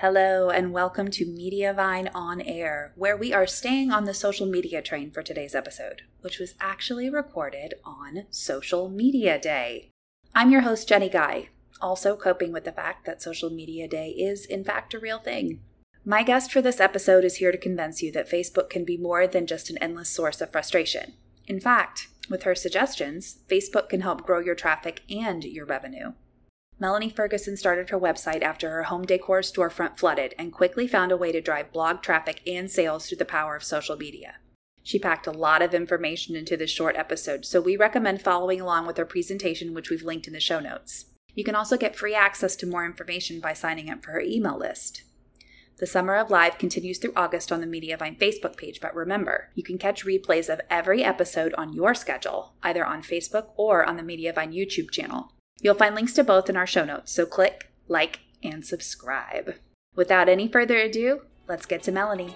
[0.00, 4.80] Hello, and welcome to Mediavine On Air, where we are staying on the social media
[4.80, 9.90] train for today's episode, which was actually recorded on Social Media Day.
[10.34, 11.50] I'm your host, Jenny Guy,
[11.82, 15.60] also coping with the fact that Social Media Day is, in fact, a real thing.
[16.02, 19.26] My guest for this episode is here to convince you that Facebook can be more
[19.26, 21.12] than just an endless source of frustration.
[21.46, 26.14] In fact, with her suggestions, Facebook can help grow your traffic and your revenue.
[26.80, 31.16] Melanie Ferguson started her website after her home decor storefront flooded and quickly found a
[31.16, 34.36] way to drive blog traffic and sales through the power of social media.
[34.82, 38.86] She packed a lot of information into this short episode, so we recommend following along
[38.86, 41.04] with her presentation, which we've linked in the show notes.
[41.34, 44.58] You can also get free access to more information by signing up for her email
[44.58, 45.02] list.
[45.80, 49.62] The Summer of Live continues through August on the Mediavine Facebook page, but remember, you
[49.62, 54.02] can catch replays of every episode on your schedule, either on Facebook or on the
[54.02, 55.32] Mediavine YouTube channel.
[55.62, 59.56] You'll find links to both in our show notes, so click, like, and subscribe.
[59.94, 62.34] Without any further ado, let's get to Melanie.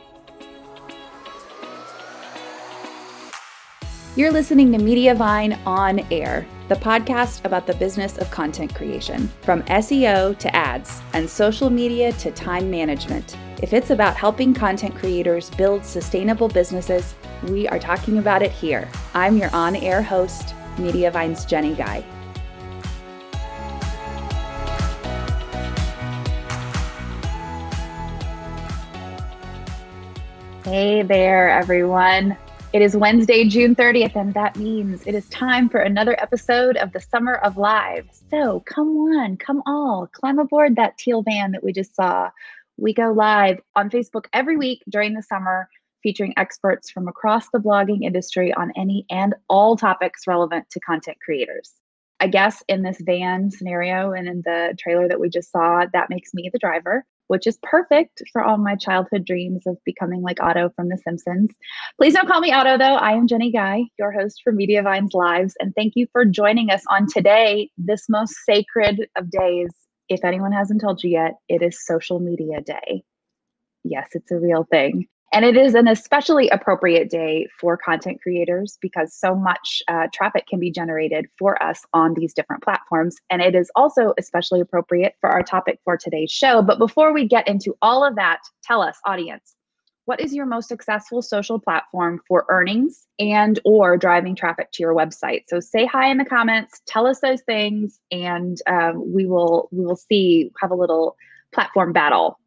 [4.15, 9.63] You're listening to Mediavine On Air, the podcast about the business of content creation, from
[9.65, 13.37] SEO to ads and social media to time management.
[13.63, 18.89] If it's about helping content creators build sustainable businesses, we are talking about it here.
[19.15, 22.05] I'm your on air host, Mediavine's Jenny Guy.
[30.65, 32.39] Hey there, everyone.
[32.73, 36.91] It is Wednesday, June 30th, and that means it is time for another episode of
[36.91, 38.09] the Summer of Live.
[38.31, 42.31] So come on, come all, climb aboard that teal van that we just saw.
[42.79, 45.69] We go live on Facebook every week during the summer,
[46.03, 51.19] featuring experts from across the blogging industry on any and all topics relevant to content
[51.23, 51.75] creators.
[52.21, 56.09] I guess in this van scenario and in the trailer that we just saw, that
[56.09, 60.43] makes me the driver which is perfect for all my childhood dreams of becoming like
[60.43, 61.51] Otto from The Simpsons.
[61.99, 62.97] Please don't call me Otto, though.
[62.97, 66.83] I am Jenny Guy, your host for Mediavine's Lives, and thank you for joining us
[66.91, 69.71] on today, this most sacred of days.
[70.09, 73.05] If anyone hasn't told you yet, it is Social Media Day.
[73.85, 75.07] Yes, it's a real thing.
[75.35, 80.47] And it is an especially appropriate day for content creators because so much uh, traffic
[80.47, 83.17] can be generated for us on these different platforms.
[83.31, 86.63] And it is also especially appropriate for our topic for today's show.
[86.63, 89.57] But before we get into all of that, tell us, audience,
[90.05, 94.95] what is your most successful social platform for earnings and or driving traffic to your
[94.95, 99.71] website so say hi in the comments tell us those things and um, we will
[99.73, 101.17] we will see have a little
[101.55, 102.39] platform battle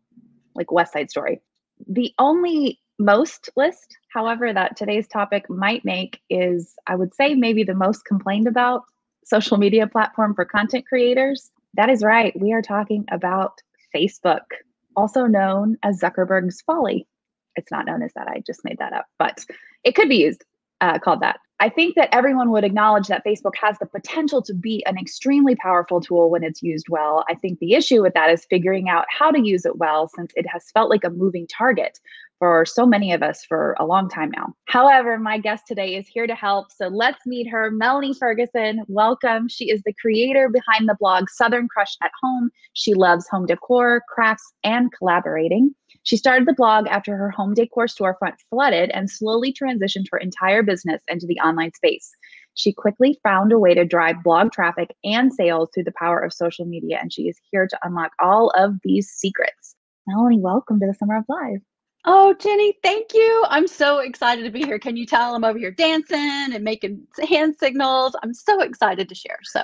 [0.54, 1.42] like west side story
[1.86, 7.64] the only most list, however, that today's topic might make is, I would say, maybe
[7.64, 8.84] the most complained about
[9.24, 11.52] social media platform for content creators.
[11.76, 12.40] That is right.
[12.40, 13.62] We are talking about
[13.96, 14.46] Facebook,
[14.96, 17.06] also known as Zuckerberg's Folly.
[17.56, 18.28] It's not known as that.
[18.28, 19.46] I just made that up, but
[19.84, 20.44] it could be used
[20.82, 21.40] uh, called that.
[21.60, 25.56] I think that everyone would acknowledge that Facebook has the potential to be an extremely
[25.56, 27.26] powerful tool when it's used well.
[27.28, 30.32] I think the issue with that is figuring out how to use it well since
[30.36, 32.00] it has felt like a moving target
[32.40, 34.54] for so many of us for a long time now.
[34.66, 36.72] However, my guest today is here to help.
[36.72, 38.84] So let's meet her, Melanie Ferguson.
[38.88, 39.48] Welcome.
[39.48, 42.52] She is the creator behind the blog Southern Crush at Home.
[42.74, 45.74] She loves home decor, crafts, and collaborating.
[46.04, 50.64] She started the blog after her home decor storefront flooded and slowly transitioned her entire
[50.64, 52.12] business into the online space.
[52.54, 56.34] She quickly found a way to drive blog traffic and sales through the power of
[56.34, 59.76] social media, and she is here to unlock all of these secrets.
[60.08, 61.62] Melanie, welcome to the Summer of Live.
[62.10, 63.44] Oh, Jenny, thank you.
[63.50, 64.80] I'm so excited to be here.
[64.80, 68.16] Can you tell I'm over here dancing and making hand signals?
[68.24, 69.40] I'm so excited to share.
[69.44, 69.62] So,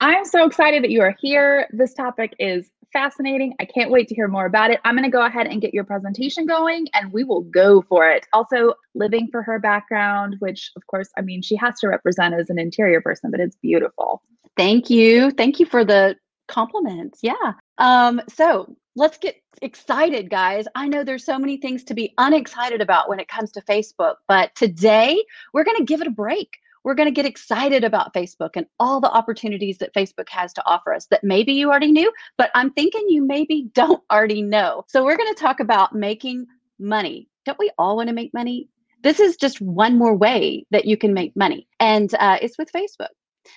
[0.00, 1.66] I'm so excited that you are here.
[1.72, 3.54] This topic is fascinating.
[3.60, 4.78] I can't wait to hear more about it.
[4.84, 8.10] I'm going to go ahead and get your presentation going and we will go for
[8.10, 8.26] it.
[8.34, 12.50] Also, living for her background, which, of course, I mean, she has to represent as
[12.50, 14.22] an interior person, but it's beautiful.
[14.54, 15.30] Thank you.
[15.30, 17.20] Thank you for the compliments.
[17.22, 17.52] Yeah.
[17.78, 20.66] Um, so let's get excited, guys.
[20.74, 24.16] I know there's so many things to be unexcited about when it comes to Facebook,
[24.26, 25.22] but today
[25.52, 28.64] we're going to give it a break we're going to get excited about Facebook and
[28.78, 32.52] all the opportunities that Facebook has to offer us that maybe you already knew, but
[32.54, 34.84] I'm thinking you maybe don't already know.
[34.86, 36.46] So, we're going to talk about making
[36.78, 37.28] money.
[37.44, 38.68] Don't we all want to make money?
[39.02, 42.70] This is just one more way that you can make money, and uh, it's with
[42.70, 43.08] Facebook.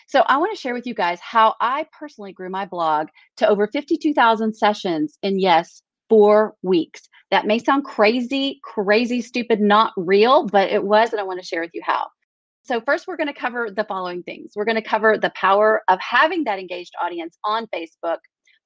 [0.07, 3.07] So, I want to share with you guys how I personally grew my blog
[3.37, 7.01] to over 52,000 sessions in yes, four weeks.
[7.31, 11.45] That may sound crazy, crazy, stupid, not real, but it was, and I want to
[11.45, 12.07] share with you how.
[12.63, 14.53] So, first, we're going to cover the following things.
[14.55, 18.19] We're going to cover the power of having that engaged audience on Facebook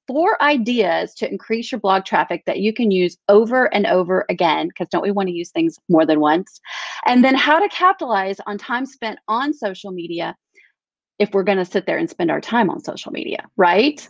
[0.06, 4.68] four ideas to increase your blog traffic that you can use over and over again,
[4.68, 6.60] because don't we want to use things more than once?
[7.06, 10.36] And then how to capitalize on time spent on social media
[11.18, 14.06] if we're going to sit there and spend our time on social media, right?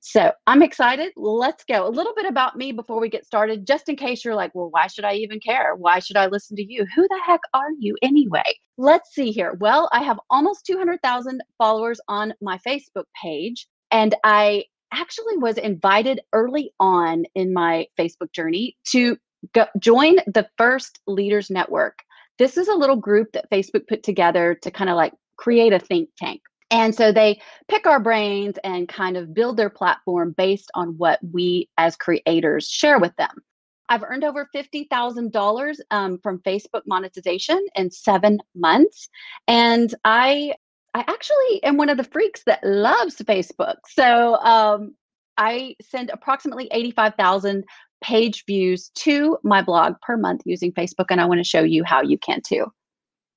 [0.00, 1.12] So I'm excited.
[1.16, 1.86] Let's go.
[1.86, 4.70] A little bit about me before we get started, just in case you're like, well,
[4.70, 5.74] why should I even care?
[5.74, 6.86] Why should I listen to you?
[6.94, 8.42] Who the heck are you anyway?
[8.78, 9.56] Let's see here.
[9.60, 16.20] Well, I have almost 200,000 followers on my Facebook page, and I actually was invited
[16.32, 19.16] early on in my Facebook journey to
[19.52, 21.98] go, join the first Leaders Network.
[22.38, 25.78] This is a little group that Facebook put together to kind of like create a
[25.78, 26.40] think tank
[26.70, 31.18] and so they pick our brains and kind of build their platform based on what
[31.32, 33.42] we as creators share with them.
[33.88, 39.08] I've earned over $50,000 um, from Facebook monetization in seven months.
[39.48, 40.54] And I,
[40.94, 43.76] I actually am one of the freaks that loves Facebook.
[43.88, 44.94] So um,
[45.38, 47.64] I send approximately 85,000
[48.00, 51.06] page views to my blog per month using Facebook.
[51.10, 52.72] And I want to show you how you can too.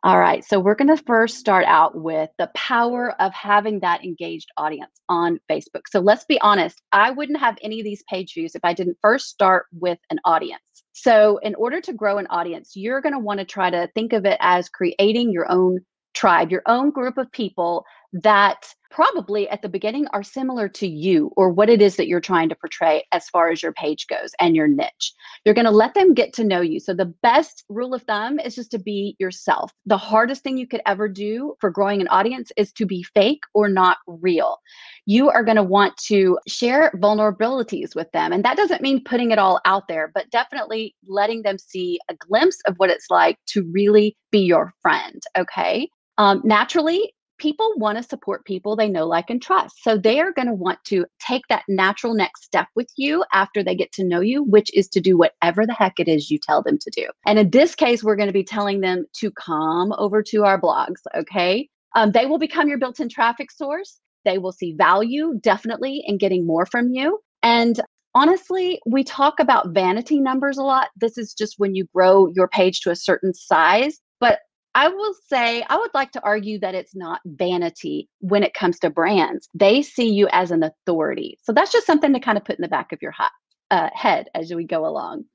[0.05, 4.03] All right, so we're going to first start out with the power of having that
[4.03, 5.83] engaged audience on Facebook.
[5.89, 8.97] So let's be honest, I wouldn't have any of these page views if I didn't
[9.01, 10.61] first start with an audience.
[10.91, 14.11] So, in order to grow an audience, you're going to want to try to think
[14.11, 15.79] of it as creating your own
[16.13, 21.31] tribe, your own group of people that probably at the beginning are similar to you
[21.35, 24.31] or what it is that you're trying to portray as far as your page goes
[24.39, 25.13] and your niche.
[25.43, 26.79] You're going to let them get to know you.
[26.79, 29.71] So, the best rule of thumb is just to be yourself.
[29.87, 33.41] The hardest thing you could ever do for growing an audience is to be fake
[33.55, 34.59] or not real.
[35.07, 38.31] You are going to want to share vulnerabilities with them.
[38.31, 42.15] And that doesn't mean putting it all out there, but definitely letting them see a
[42.15, 45.21] glimpse of what it's like to really be your friend.
[45.35, 45.89] Okay.
[46.19, 47.11] Um, naturally,
[47.43, 49.83] people want to support people they know, like, and trust.
[49.83, 53.61] So they are going to want to take that natural next step with you after
[53.61, 56.39] they get to know you, which is to do whatever the heck it is you
[56.39, 57.05] tell them to do.
[57.25, 60.59] And in this case, we're going to be telling them to come over to our
[60.59, 61.01] blogs.
[61.13, 61.67] Okay.
[61.95, 63.99] Um, they will become your built in traffic source.
[64.23, 67.19] They will see value definitely in getting more from you.
[67.43, 67.81] And
[68.15, 70.91] honestly, we talk about vanity numbers a lot.
[70.95, 73.99] This is just when you grow your page to a certain size.
[74.21, 74.39] But
[74.75, 78.79] I will say, I would like to argue that it's not vanity when it comes
[78.79, 79.47] to brands.
[79.53, 81.37] They see you as an authority.
[81.43, 83.31] So that's just something to kind of put in the back of your hot,
[83.71, 85.25] uh, head as we go along.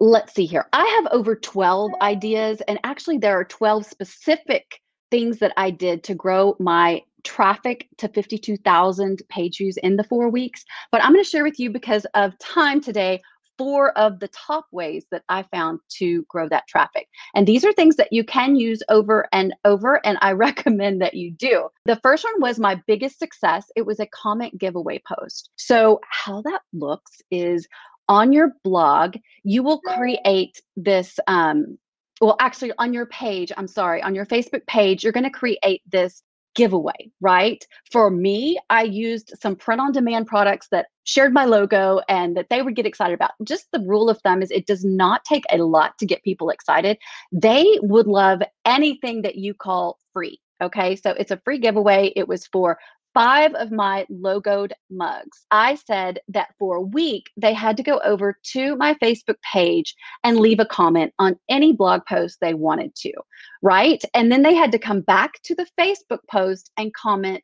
[0.00, 0.66] Let's see here.
[0.72, 4.80] I have over 12 ideas, and actually, there are 12 specific
[5.10, 10.28] things that I did to grow my traffic to 52,000 page views in the four
[10.28, 10.64] weeks.
[10.92, 13.20] But I'm going to share with you because of time today
[13.58, 17.08] four of the top ways that I found to grow that traffic.
[17.34, 21.14] And these are things that you can use over and over, and I recommend that
[21.14, 21.68] you do.
[21.84, 23.66] The first one was my biggest success.
[23.76, 25.50] It was a comment giveaway post.
[25.56, 27.68] So, how that looks is
[28.08, 31.18] on your blog, you will create this.
[31.26, 31.78] Um,
[32.20, 35.82] well, actually, on your page, I'm sorry, on your Facebook page, you're going to create
[35.86, 36.22] this
[36.54, 37.64] giveaway, right?
[37.90, 42.48] For me, I used some print on demand products that shared my logo and that
[42.50, 43.30] they would get excited about.
[43.44, 46.50] Just the rule of thumb is it does not take a lot to get people
[46.50, 46.98] excited.
[47.32, 50.40] They would love anything that you call free.
[50.60, 52.12] Okay, so it's a free giveaway.
[52.16, 52.78] It was for
[53.18, 55.44] five of my logoed mugs.
[55.50, 59.96] I said that for a week, they had to go over to my Facebook page
[60.22, 63.12] and leave a comment on any blog post they wanted to,
[63.60, 64.00] right?
[64.14, 67.42] And then they had to come back to the Facebook post and comment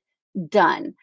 [0.49, 0.95] done.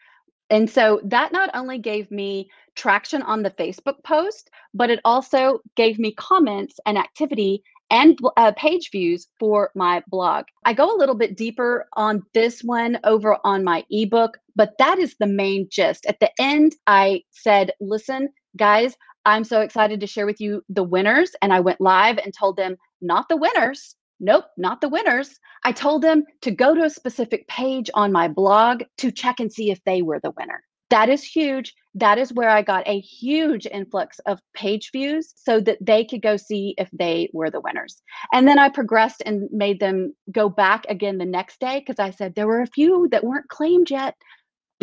[0.48, 5.60] And so that not only gave me traction on the Facebook post, but it also
[5.76, 7.62] gave me comments and activity
[7.92, 10.46] and uh, page views for my blog.
[10.64, 14.98] I go a little bit deeper on this one over on my ebook, but that
[14.98, 16.06] is the main gist.
[16.06, 18.96] At the end, I said, listen, guys,
[19.26, 21.32] I'm so excited to share with you the winners.
[21.42, 23.94] And I went live and told them, not the winners.
[24.20, 25.38] Nope, not the winners.
[25.64, 29.52] I told them to go to a specific page on my blog to check and
[29.52, 30.62] see if they were the winner.
[30.90, 31.74] That is huge.
[31.94, 36.22] That is where I got a huge influx of page views so that they could
[36.22, 38.00] go see if they were the winners.
[38.32, 42.10] And then I progressed and made them go back again the next day because I
[42.10, 44.14] said there were a few that weren't claimed yet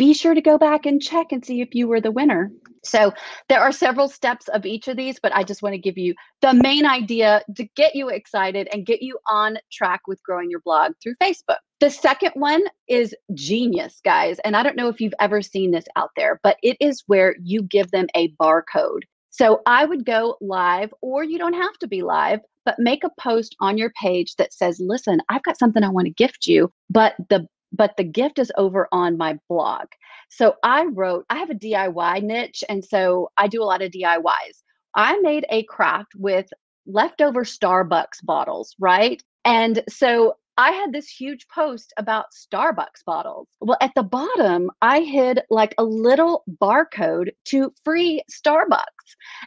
[0.00, 2.50] be sure to go back and check and see if you were the winner.
[2.82, 3.12] So
[3.50, 6.14] there are several steps of each of these, but I just want to give you
[6.40, 10.60] the main idea to get you excited and get you on track with growing your
[10.60, 11.58] blog through Facebook.
[11.80, 14.38] The second one is genius, guys.
[14.38, 17.36] And I don't know if you've ever seen this out there, but it is where
[17.44, 19.02] you give them a barcode.
[19.28, 23.10] So I would go live, or you don't have to be live, but make a
[23.20, 26.72] post on your page that says, listen, I've got something I want to gift you,
[26.88, 29.86] but the but the gift is over on my blog.
[30.28, 33.90] So I wrote, I have a DIY niche, and so I do a lot of
[33.92, 34.62] DIYs.
[34.94, 36.46] I made a craft with
[36.86, 39.22] leftover Starbucks bottles, right?
[39.44, 43.48] And so I had this huge post about Starbucks bottles.
[43.62, 48.84] Well, at the bottom, I hid like a little barcode to free Starbucks.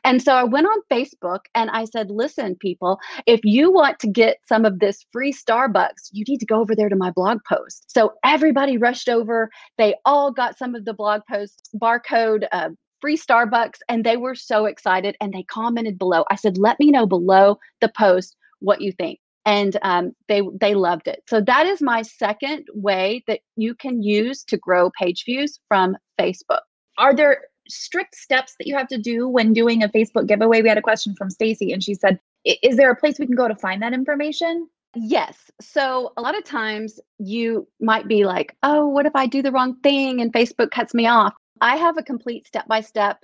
[0.04, 4.08] And so I went on Facebook and I said, listen, people, if you want to
[4.08, 7.38] get some of this free Starbucks, you need to go over there to my blog
[7.48, 7.92] post.
[7.94, 9.52] So everybody rushed over.
[9.78, 12.48] They all got some of the blog post barcode.
[12.52, 12.70] Uh,
[13.02, 16.24] free Starbucks, and they were so excited and they commented below.
[16.32, 20.76] I said, Let me know below the post what you think and um, they they
[20.76, 21.24] loved it.
[21.28, 25.98] So that is my second way that you can use to grow page views from
[26.20, 26.62] Facebook.
[26.98, 30.62] Are there strict steps that you have to do when doing a Facebook giveaway?
[30.62, 33.36] We had a question from Stacy, and she said, "Is there a place we can
[33.36, 35.50] go to find that information?" Yes.
[35.60, 39.52] So a lot of times you might be like, "Oh, what if I do the
[39.52, 43.24] wrong thing and Facebook cuts me off?" I have a complete step by step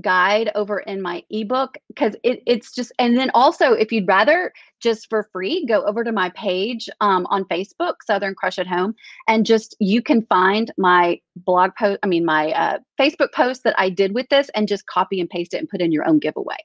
[0.00, 4.52] guide over in my ebook because it, it's just and then also if you'd rather
[4.80, 8.94] just for free go over to my page um, on facebook southern crush at home
[9.26, 13.74] and just you can find my blog post i mean my uh, facebook post that
[13.78, 16.18] i did with this and just copy and paste it and put in your own
[16.18, 16.56] giveaway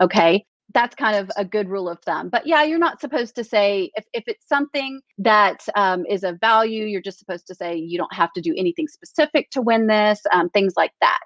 [0.00, 0.44] okay?
[0.72, 2.30] That's kind of a good rule of thumb.
[2.30, 6.40] But yeah you're not supposed to say if, if it's something that um, is of
[6.40, 9.86] value you're just supposed to say you don't have to do anything specific to win
[9.86, 11.20] this um, things like that.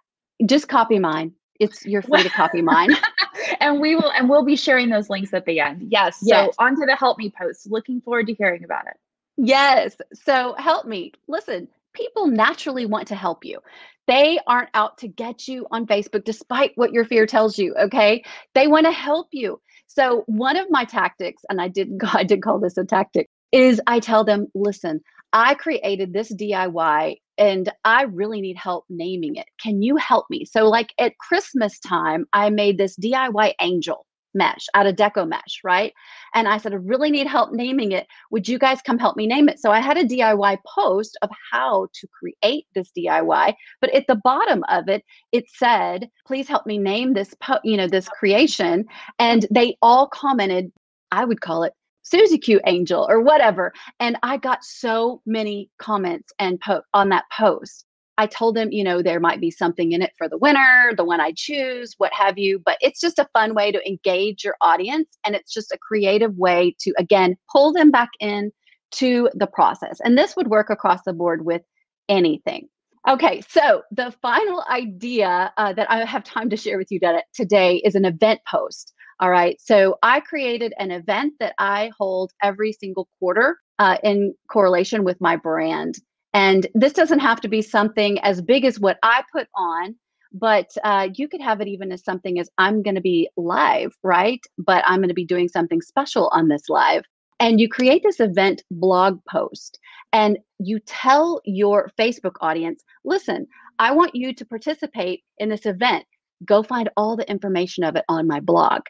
[0.47, 2.91] Just copy mine it's you're free to copy mine.
[3.61, 5.87] and we will and we'll be sharing those links at the end.
[5.91, 6.19] Yes.
[6.23, 6.55] yes.
[6.57, 7.71] So onto the help me post.
[7.71, 8.97] Looking forward to hearing about it.
[9.37, 9.97] Yes.
[10.15, 11.13] So help me.
[11.27, 13.61] Listen, people naturally want to help you.
[14.07, 18.25] They aren't out to get you on Facebook despite what your fear tells you, okay?
[18.55, 19.61] They want to help you.
[19.87, 23.81] So one of my tactics and I did I did call this a tactic is
[23.87, 25.01] I tell them, "Listen,
[25.33, 29.47] I created this DIY and I really need help naming it.
[29.63, 30.45] Can you help me?
[30.45, 34.05] So, like at Christmas time, I made this DIY angel
[34.35, 35.93] mesh out of deco mesh, right?
[36.35, 38.07] And I said, I really need help naming it.
[38.31, 39.59] Would you guys come help me name it?
[39.59, 44.21] So I had a DIY post of how to create this DIY, but at the
[44.23, 45.03] bottom of it,
[45.33, 48.85] it said, please help me name this, po- you know, this creation.
[49.19, 50.73] And they all commented,
[51.11, 51.73] I would call it
[52.09, 53.73] Susie Q Angel or whatever.
[54.01, 57.85] And I got so many comments and po- on that post.
[58.21, 61.05] I told them, you know, there might be something in it for the winner, the
[61.05, 62.61] one I choose, what have you.
[62.65, 65.17] But it's just a fun way to engage your audience.
[65.25, 68.51] And it's just a creative way to, again, pull them back in
[68.93, 70.01] to the process.
[70.03, 71.63] And this would work across the board with
[72.09, 72.69] anything.
[73.09, 76.99] Okay, so the final idea uh, that I have time to share with you
[77.33, 78.93] today is an event post.
[79.21, 79.61] All right.
[79.61, 85.21] So I created an event that I hold every single quarter uh, in correlation with
[85.21, 85.97] my brand.
[86.35, 89.97] And this doesn't have to be something as big as what I put on,
[90.33, 93.97] but uh, you could have it even as something as I'm going to be live,
[94.05, 94.41] right?
[94.57, 97.03] But I'm going to be doing something special on this live.
[97.41, 99.79] And you create this event blog post
[100.13, 103.47] and you tell your Facebook audience listen,
[103.79, 106.05] I want you to participate in this event
[106.45, 108.83] go find all the information of it on my blog.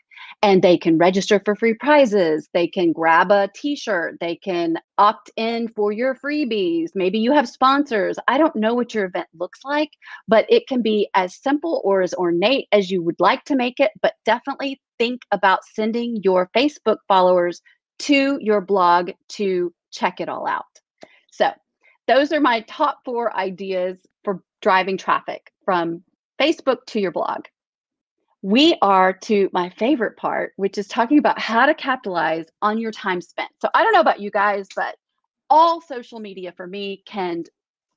[0.42, 2.48] And they can register for free prizes.
[2.52, 4.16] They can grab a t shirt.
[4.20, 6.90] They can opt in for your freebies.
[6.94, 8.18] Maybe you have sponsors.
[8.28, 9.90] I don't know what your event looks like,
[10.26, 13.80] but it can be as simple or as ornate as you would like to make
[13.80, 13.92] it.
[14.02, 17.62] But definitely think about sending your Facebook followers
[18.00, 20.64] to your blog to check it all out.
[21.30, 21.50] So,
[22.06, 26.02] those are my top four ideas for driving traffic from
[26.38, 27.46] Facebook to your blog.
[28.42, 32.92] We are to my favorite part, which is talking about how to capitalize on your
[32.92, 33.50] time spent.
[33.60, 34.96] So I don't know about you guys, but
[35.50, 37.44] all social media for me can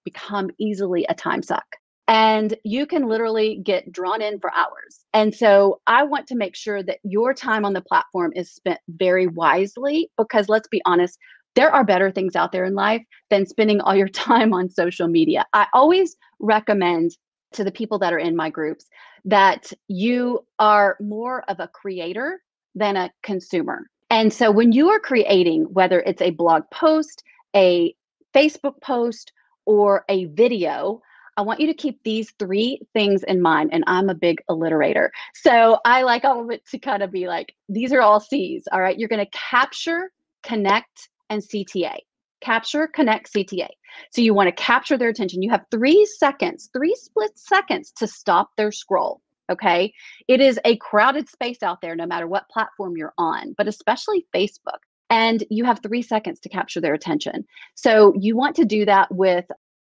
[0.04, 1.66] become easily a time suck.
[2.08, 5.06] And you can literally get drawn in for hours.
[5.14, 8.80] And so I want to make sure that your time on the platform is spent
[8.90, 11.18] very wisely because let's be honest,
[11.56, 15.08] there are better things out there in life than spending all your time on social
[15.08, 15.46] media.
[15.54, 17.12] I always recommend
[17.54, 18.86] to the people that are in my groups
[19.26, 22.42] that you are more of a creator
[22.76, 23.88] than a consumer.
[24.10, 27.24] And so when you are creating, whether it's a blog post,
[27.56, 27.96] a
[28.34, 29.32] Facebook post,
[29.66, 31.02] or a video,
[31.38, 33.70] I want you to keep these three things in mind.
[33.72, 35.10] And I'm a big alliterator.
[35.34, 38.68] So I like all of it to kind of be like, these are all C's.
[38.72, 38.98] All right.
[38.98, 40.12] You're going to capture,
[40.44, 41.98] connect, and CTA.
[42.42, 43.70] Capture, connect, CTA.
[44.12, 45.42] So you want to capture their attention.
[45.42, 49.22] You have three seconds, three split seconds to stop their scroll.
[49.52, 49.94] Okay.
[50.28, 54.26] It is a crowded space out there, no matter what platform you're on, but especially
[54.34, 54.80] Facebook.
[55.12, 57.46] and you have three seconds to capture their attention.
[57.76, 59.46] So you want to do that with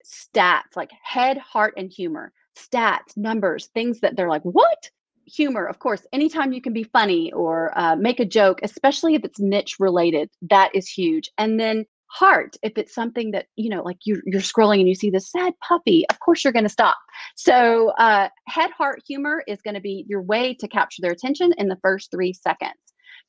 [0.04, 2.32] stats like head, heart, and humor.
[2.56, 4.90] Stats, numbers, things that they're like, what?
[5.26, 9.24] Humor, of course, anytime you can be funny or uh, make a joke, especially if
[9.24, 11.30] it's niche related, that is huge.
[11.38, 14.94] And then heart if it's something that you know like you're, you're scrolling and you
[14.94, 16.98] see this sad puppy of course you're going to stop.
[17.36, 21.52] So uh, head heart humor is going to be your way to capture their attention
[21.56, 22.74] in the first three seconds.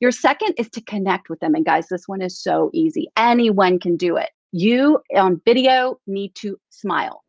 [0.00, 3.08] Your second is to connect with them and guys this one is so easy.
[3.16, 4.30] Anyone can do it.
[4.52, 7.23] You on video need to smile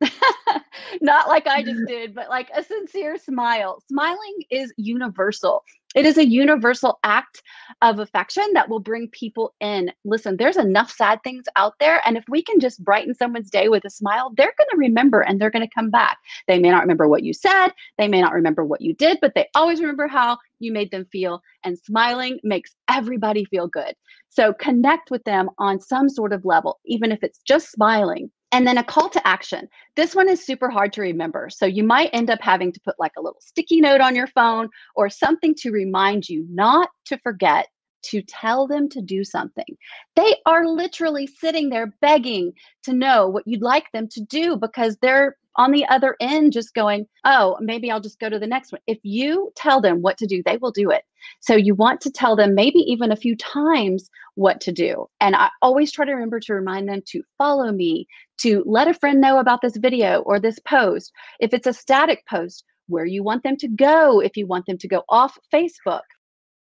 [1.00, 3.82] not like I just did, but like a sincere smile.
[3.88, 5.64] Smiling is universal.
[5.94, 7.42] It is a universal act
[7.80, 9.90] of affection that will bring people in.
[10.04, 12.02] Listen, there's enough sad things out there.
[12.06, 15.22] And if we can just brighten someone's day with a smile, they're going to remember
[15.22, 16.18] and they're going to come back.
[16.48, 19.34] They may not remember what you said, they may not remember what you did, but
[19.34, 21.40] they always remember how you made them feel.
[21.64, 23.94] And smiling makes everybody feel good.
[24.28, 28.66] So connect with them on some sort of level, even if it's just smiling and
[28.66, 29.68] then a call to action.
[29.96, 31.48] This one is super hard to remember.
[31.50, 34.28] So you might end up having to put like a little sticky note on your
[34.28, 37.68] phone or something to remind you not to forget
[38.04, 39.76] to tell them to do something.
[40.14, 42.52] They are literally sitting there begging
[42.84, 46.74] to know what you'd like them to do because they're on the other end just
[46.74, 48.80] going, oh, maybe I'll just go to the next one.
[48.86, 51.02] If you tell them what to do, they will do it.
[51.40, 55.08] So you want to tell them maybe even a few times what to do.
[55.20, 58.06] And I always try to remember to remind them to follow me,
[58.38, 61.12] to let a friend know about this video or this post.
[61.40, 64.78] If it's a static post, where you want them to go if you want them
[64.78, 66.02] to go off Facebook.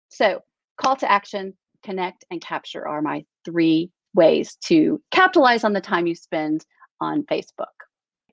[0.09, 0.39] So,
[0.77, 1.53] call to action,
[1.83, 6.65] connect, and capture are my three ways to capitalize on the time you spend
[7.01, 7.65] on Facebook.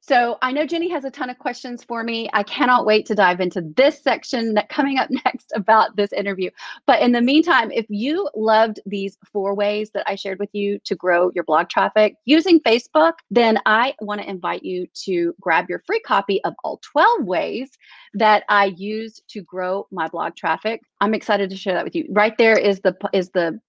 [0.02, 2.28] So I know Jenny has a ton of questions for me.
[2.33, 6.50] I cannot wait to dive into this section that coming up next about this interview.
[6.87, 10.78] But in the meantime, if you loved these four ways that I shared with you
[10.85, 15.69] to grow your blog traffic using Facebook, then I want to invite you to grab
[15.69, 17.71] your free copy of all 12 ways
[18.14, 20.80] that I use to grow my blog traffic.
[21.02, 22.07] I'm excited to share that with you.
[22.11, 23.61] Right there is the is the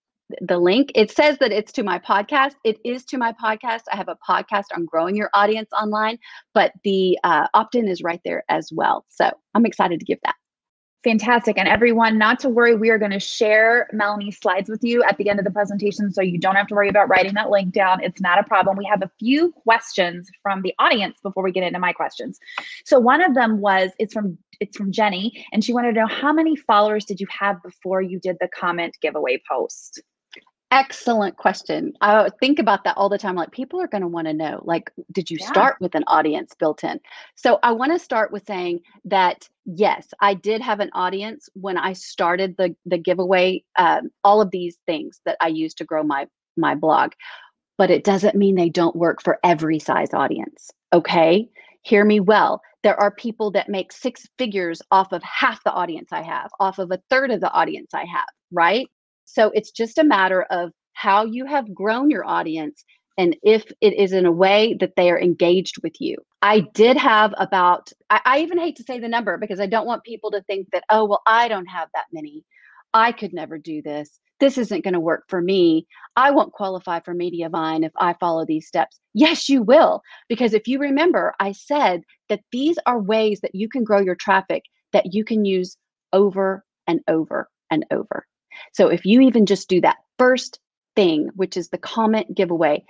[0.42, 0.92] the link.
[0.96, 2.56] It says that it's to my podcast.
[2.64, 3.82] It is to my podcast.
[3.92, 6.20] I have a podcast on growing your audience online,
[6.54, 9.06] but the uh, opt in is right there as well.
[9.10, 10.36] So I'm excited to give that.
[11.04, 11.58] Fantastic.
[11.58, 15.18] And everyone, not to worry, we are going to share Melanie's slides with you at
[15.18, 16.14] the end of the presentation.
[16.14, 18.04] So you don't have to worry about writing that link down.
[18.04, 18.78] It's not a problem.
[18.78, 22.40] We have a few questions from the audience before we get into my questions.
[22.86, 26.08] So one of them was, it's from it's from Jenny, and she wanted to know
[26.08, 30.04] how many followers did you have before you did the comment giveaway post?
[30.72, 31.92] Excellent question.
[32.00, 33.36] I think about that all the time.
[33.36, 35.48] Like, people are going to want to know, like, did you yeah.
[35.48, 36.98] start with an audience built in?
[37.36, 41.78] So, I want to start with saying that yes, I did have an audience when
[41.78, 43.64] I started the the giveaway.
[43.78, 47.12] Um, all of these things that I use to grow my my blog,
[47.78, 50.72] but it doesn't mean they don't work for every size audience.
[50.94, 51.50] Okay,
[51.82, 52.62] hear me well.
[52.84, 56.80] There are people that make six figures off of half the audience I have, off
[56.80, 58.26] of a third of the audience I have.
[58.52, 58.88] Right?
[59.26, 62.84] So it's just a matter of how you have grown your audience
[63.18, 66.18] and if it is in a way that they are engaged with you.
[66.42, 69.86] I did have about, I, I, even hate to say the number because I don't
[69.86, 72.44] want people to think that, oh, well, I don't have that many.
[72.94, 74.20] I could never do this.
[74.40, 75.86] This isn't going to work for me.
[76.16, 79.00] I won't qualify for Mediavine if I follow these steps.
[79.14, 80.02] Yes, you will.
[80.28, 84.16] Because if you remember, I said that these are ways that you can grow your
[84.16, 85.78] traffic that you can use
[86.12, 88.26] over and over and over.
[88.74, 90.60] So if you even just do that first
[90.96, 92.84] thing, which is the comment giveaway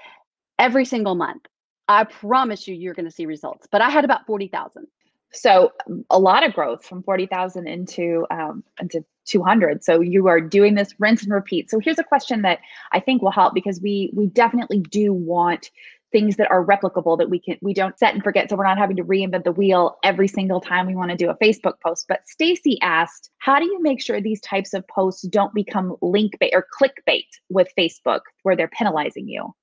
[0.59, 1.45] every single month,
[1.87, 3.67] I promise you, you're going to see results.
[3.71, 4.87] But I had about 40,000.
[5.33, 5.71] So
[6.09, 9.83] a lot of growth from 40,000 into um, into 200.
[9.83, 11.69] So you are doing this rinse and repeat.
[11.69, 12.59] So here's a question that
[12.91, 15.71] I think will help because we we definitely do want
[16.11, 18.49] things that are replicable that we can we don't set and forget.
[18.49, 21.29] So we're not having to reinvent the wheel every single time we want to do
[21.29, 22.05] a facebook post.
[22.07, 26.37] But stacy asked how do you make sure these types of posts don't become link
[26.39, 29.53] bait or clickbait with facebook where they're penalizing you?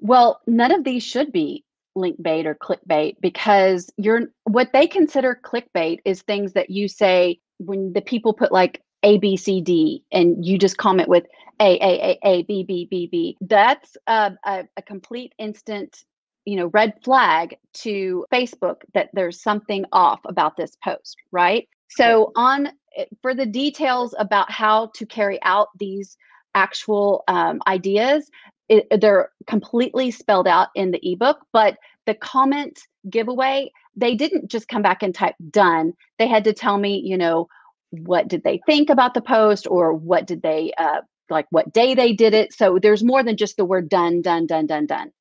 [0.00, 1.64] Well none of these should be
[1.96, 7.38] link bait or clickbait because you're what they consider clickbait is things that you say
[7.58, 11.24] when the people put like a, B, C, D, and you just comment with
[11.60, 13.36] A, A, A, A, B, B, B, B.
[13.40, 16.04] That's a, a, a complete instant,
[16.44, 21.68] you know, red flag to Facebook that there's something off about this post, right?
[21.88, 26.16] So on eh, for the details about how to carry out these
[26.54, 28.30] actual um, ideas,
[28.68, 34.68] it, they're completely spelled out in the ebook, but the comment giveaway, they didn't just
[34.68, 35.92] come back and type done.
[36.18, 37.48] They had to tell me, you know,
[37.90, 41.00] what did they think about the post or what did they uh,
[41.30, 42.52] like what day they did it.
[42.52, 45.12] So there's more than just the word done, done, done, done, done.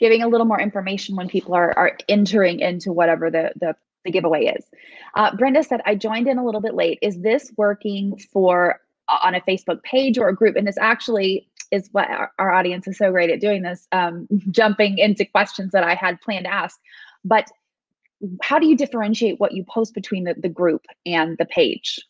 [0.00, 4.10] Giving a little more information when people are, are entering into whatever the, the, the
[4.10, 4.64] giveaway is.
[5.14, 6.98] Uh, Brenda said, I joined in a little bit late.
[7.02, 10.56] Is this working for on a Facebook page or a group?
[10.56, 14.26] And this actually is what our, our audience is so great at doing this, um,
[14.50, 16.78] jumping into questions that I had planned to ask.
[17.24, 17.50] But
[18.42, 22.00] how do you differentiate what you post between the, the group and the page?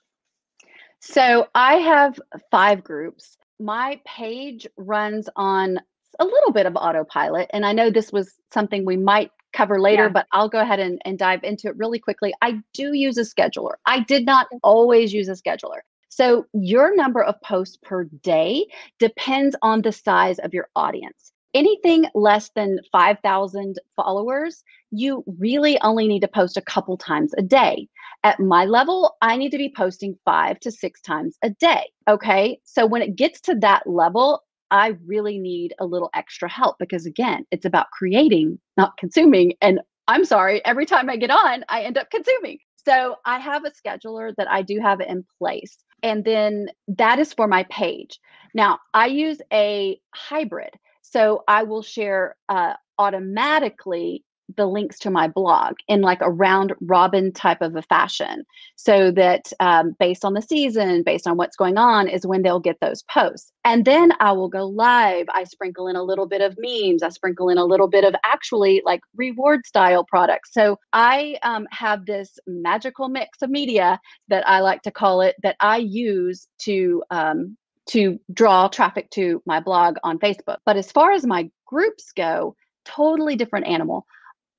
[1.01, 2.19] So I have
[2.51, 3.37] five groups.
[3.61, 5.79] My page runs on
[6.19, 7.49] a little bit of autopilot.
[7.53, 10.11] And I know this was something we might cover later, yeah.
[10.11, 12.35] but I'll go ahead and, and dive into it really quickly.
[12.43, 13.75] I do use a scheduler.
[13.87, 15.81] I did not always use a scheduler.
[16.09, 18.67] So your number of posts per day
[18.99, 26.07] depends on the size of your audience anything less than 5,000 followers, you really only
[26.07, 27.89] need to post a couple times a day.
[28.23, 31.91] At my level, I need to be posting five to six times a day.
[32.09, 32.61] Okay.
[32.63, 37.07] So when it gets to that level, I really need a little extra help because,
[37.07, 39.55] again, it's about creating, not consuming.
[39.61, 42.59] And I'm sorry, every time I get on, I end up consuming.
[42.87, 45.79] So I have a scheduler that I do have in place.
[46.03, 48.21] And then that is for my page.
[48.55, 50.71] Now, I use a hybrid.
[51.11, 54.25] So I will share uh, automatically
[54.57, 58.45] the links to my blog in like a round robin type of a fashion
[58.77, 62.59] so that um, based on the season based on what's going on is when they'll
[62.61, 63.53] get those posts.
[63.65, 65.27] And then i will go live.
[65.35, 67.03] I sprinkle in a little bit of memes.
[67.03, 70.53] I sprinkle in a little bit of actually like rewardStyle products.
[70.53, 75.37] So i um, have this magical mix of media that i like to call it
[75.43, 77.57] that i use to um,
[77.89, 80.59] to draw traffic to my blog on Facebook.
[80.65, 84.07] But as far as my groups go, totally different animal.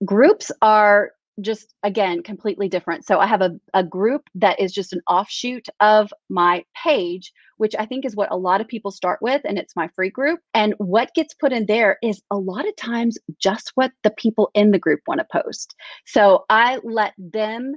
[0.06, 1.12] Groups are
[1.42, 3.06] just again completely different.
[3.06, 7.76] So I have a, a group that is just an offshoot of my page, which
[7.78, 10.40] I think is what a lot of people start with, and it's my free group.
[10.54, 14.52] And what gets put in there is a lot of times just what the people
[14.54, 15.76] in the group want to post.
[16.06, 17.76] So I let them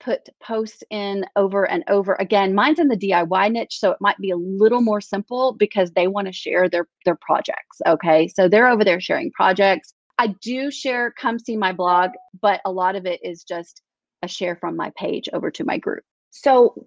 [0.00, 2.16] put posts in over and over.
[2.18, 5.92] Again mine's in the diy niche so it might be a little more simple because
[5.92, 8.28] they want to share their their projects okay?
[8.28, 9.94] So they're over there sharing projects.
[10.18, 12.10] I do share come see my blog
[12.40, 13.82] but a lot of it is just
[14.22, 16.04] a share from my page over to my group.
[16.30, 16.86] So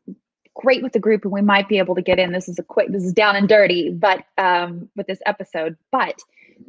[0.56, 2.32] great with the group and we might be able to get in.
[2.32, 6.20] This is a quick this is down and dirty but um with this episode but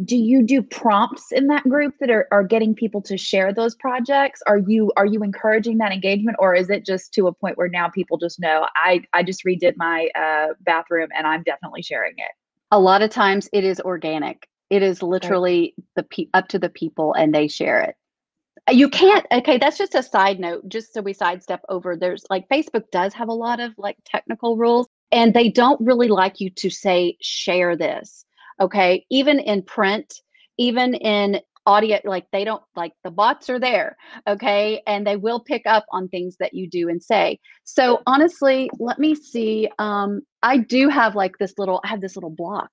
[0.04, 3.74] do you do prompts in that group that are, are getting people to share those
[3.74, 4.42] projects?
[4.46, 7.68] Are you are you encouraging that engagement or is it just to a point where
[7.68, 12.14] now people just know i i just redid my uh, bathroom and i'm definitely sharing
[12.16, 12.30] it?
[12.70, 14.48] A lot of times it is organic.
[14.70, 17.94] It is literally the pe- up to the people and they share it.
[18.70, 21.96] You can't okay that's just a side note just so we sidestep over.
[21.96, 26.08] There's like facebook does have a lot of like technical rules and they don't really
[26.08, 28.24] like you to say share this
[28.60, 29.04] okay?
[29.10, 30.20] Even in print
[30.58, 33.96] even in audio like they don't like the bots are there
[34.28, 34.82] okay?
[34.86, 37.38] And they will pick up on things that you do and say.
[37.64, 42.16] So honestly let me see um i do have like this little i have this
[42.16, 42.70] little block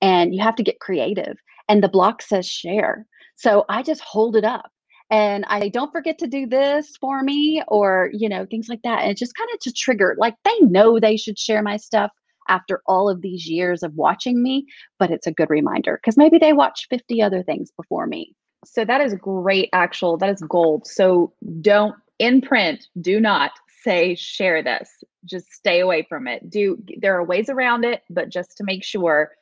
[0.00, 1.36] and you have to get creative
[1.68, 3.06] and the block says share.
[3.36, 4.70] So i just hold it up
[5.10, 9.02] and I don't forget to do this for me or you know things like that
[9.02, 12.10] and it's just kind of to trigger like they know they should share my stuff
[12.48, 14.66] after all of these years of watching me,
[14.98, 18.34] but it's a good reminder because maybe they watched 50 other things before me.
[18.64, 20.86] So that is great, actual, that is gold.
[20.86, 23.52] So don't in print, do not
[23.82, 24.90] say share this.
[25.24, 26.48] Just stay away from it.
[26.48, 29.32] Do there are ways around it, but just to make sure,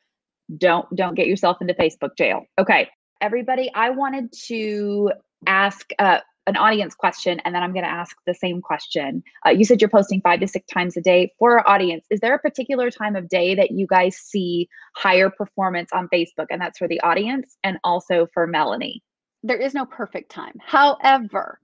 [0.56, 2.44] don't don't get yourself into Facebook jail.
[2.58, 2.88] Okay,
[3.20, 5.12] everybody, I wanted to
[5.46, 9.22] ask uh, an audience question and then I'm going to ask the same question.
[9.46, 12.04] Uh, you said you're posting five to six times a day for our audience.
[12.10, 16.46] Is there a particular time of day that you guys see higher performance on Facebook?
[16.50, 19.02] And that's for the audience and also for Melanie.
[19.44, 20.54] There is no perfect time.
[20.64, 21.58] However,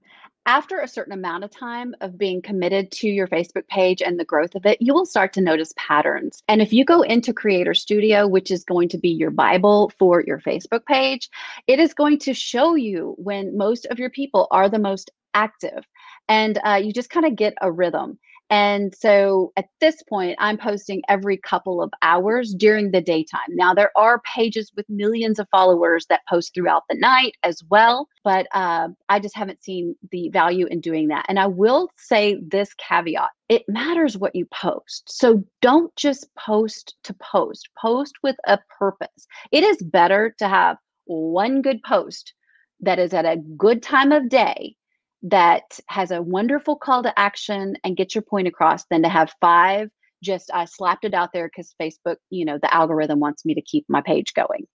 [0.49, 4.25] after a certain amount of time of being committed to your Facebook page and the
[4.25, 6.41] growth of it, you will start to notice patterns.
[6.47, 10.23] And if you go into Creator Studio, which is going to be your Bible for
[10.25, 11.29] your Facebook page,
[11.67, 15.85] it is going to show you when most of your people are the most active.
[16.29, 18.17] And uh, you just kind of get a rhythm.
[18.49, 23.49] And so at this point, I'm posting every couple of hours during the daytime.
[23.49, 28.07] Now, there are pages with millions of followers that post throughout the night as well,
[28.23, 31.25] but uh, I just haven't seen the value in doing that.
[31.29, 35.11] And I will say this caveat it matters what you post.
[35.11, 39.27] So don't just post to post, post with a purpose.
[39.51, 42.33] It is better to have one good post
[42.81, 44.75] that is at a good time of day
[45.23, 49.33] that has a wonderful call to action and get your point across than to have
[49.41, 49.89] five
[50.23, 53.61] Just I slapped it out there because Facebook, you know, the algorithm wants me to
[53.61, 54.65] keep my page going.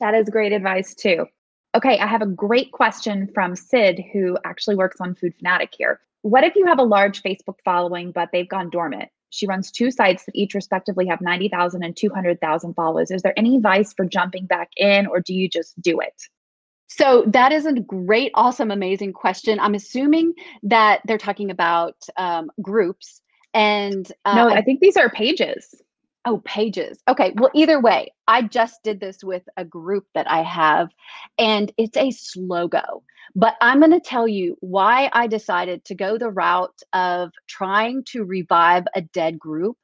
[0.00, 1.26] That is great advice too.
[1.74, 6.00] Okay, I have a great question from Sid, who actually works on Food Fanatic here.
[6.22, 9.08] What if you have a large Facebook following, but they've gone dormant?
[9.30, 13.10] She runs two sites that each respectively have 90,000 and 200,000 followers.
[13.12, 16.14] Is there any advice for jumping back in, or do you just do it?
[16.90, 19.60] So that is a great, awesome, amazing question.
[19.60, 23.22] I'm assuming that they're talking about um, groups.
[23.54, 25.74] And uh, no, I think these are pages.
[26.26, 26.98] Oh, pages.
[27.08, 27.32] Okay.
[27.36, 30.90] Well, either way, I just did this with a group that I have,
[31.38, 33.02] and it's a slow go.
[33.34, 38.04] But I'm going to tell you why I decided to go the route of trying
[38.08, 39.78] to revive a dead group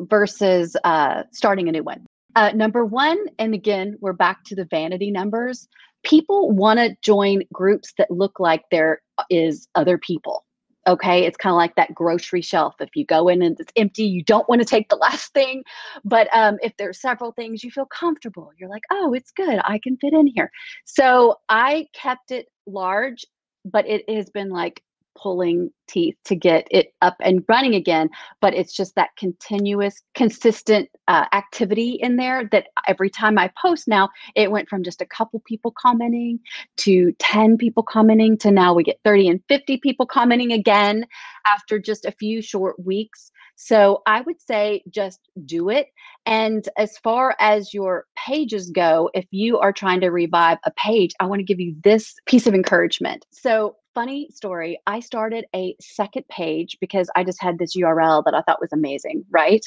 [0.00, 2.04] versus uh, starting a new one.
[2.36, 5.68] Uh, number one, and again, we're back to the vanity numbers.
[6.04, 10.44] People want to join groups that look like there is other people.
[10.86, 12.74] Okay, it's kind of like that grocery shelf.
[12.80, 15.62] If you go in and it's empty, you don't want to take the last thing.
[16.04, 18.52] But um, if there's several things, you feel comfortable.
[18.58, 19.60] You're like, oh, it's good.
[19.64, 20.50] I can fit in here.
[20.86, 23.26] So I kept it large,
[23.66, 24.82] but it has been like
[25.20, 28.08] pulling teeth to get it up and running again
[28.40, 33.88] but it's just that continuous consistent uh, activity in there that every time i post
[33.88, 36.38] now it went from just a couple people commenting
[36.76, 41.06] to 10 people commenting to now we get 30 and 50 people commenting again
[41.46, 45.88] after just a few short weeks so I would say just do it.
[46.24, 51.12] And as far as your pages go, if you are trying to revive a page,
[51.18, 53.26] I want to give you this piece of encouragement.
[53.32, 54.78] So funny story.
[54.86, 58.72] I started a second page because I just had this URL that I thought was
[58.72, 59.64] amazing, right?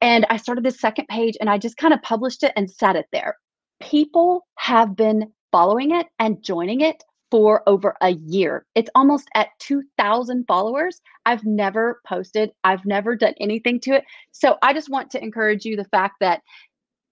[0.00, 2.96] And I started this second page and I just kind of published it and sat
[2.96, 3.36] it there.
[3.82, 8.64] People have been following it and joining it for over a year.
[8.74, 11.02] It's almost at 2,000 followers.
[11.26, 14.04] I've never posted, I've never done anything to it.
[14.32, 16.40] So I just want to encourage you the fact that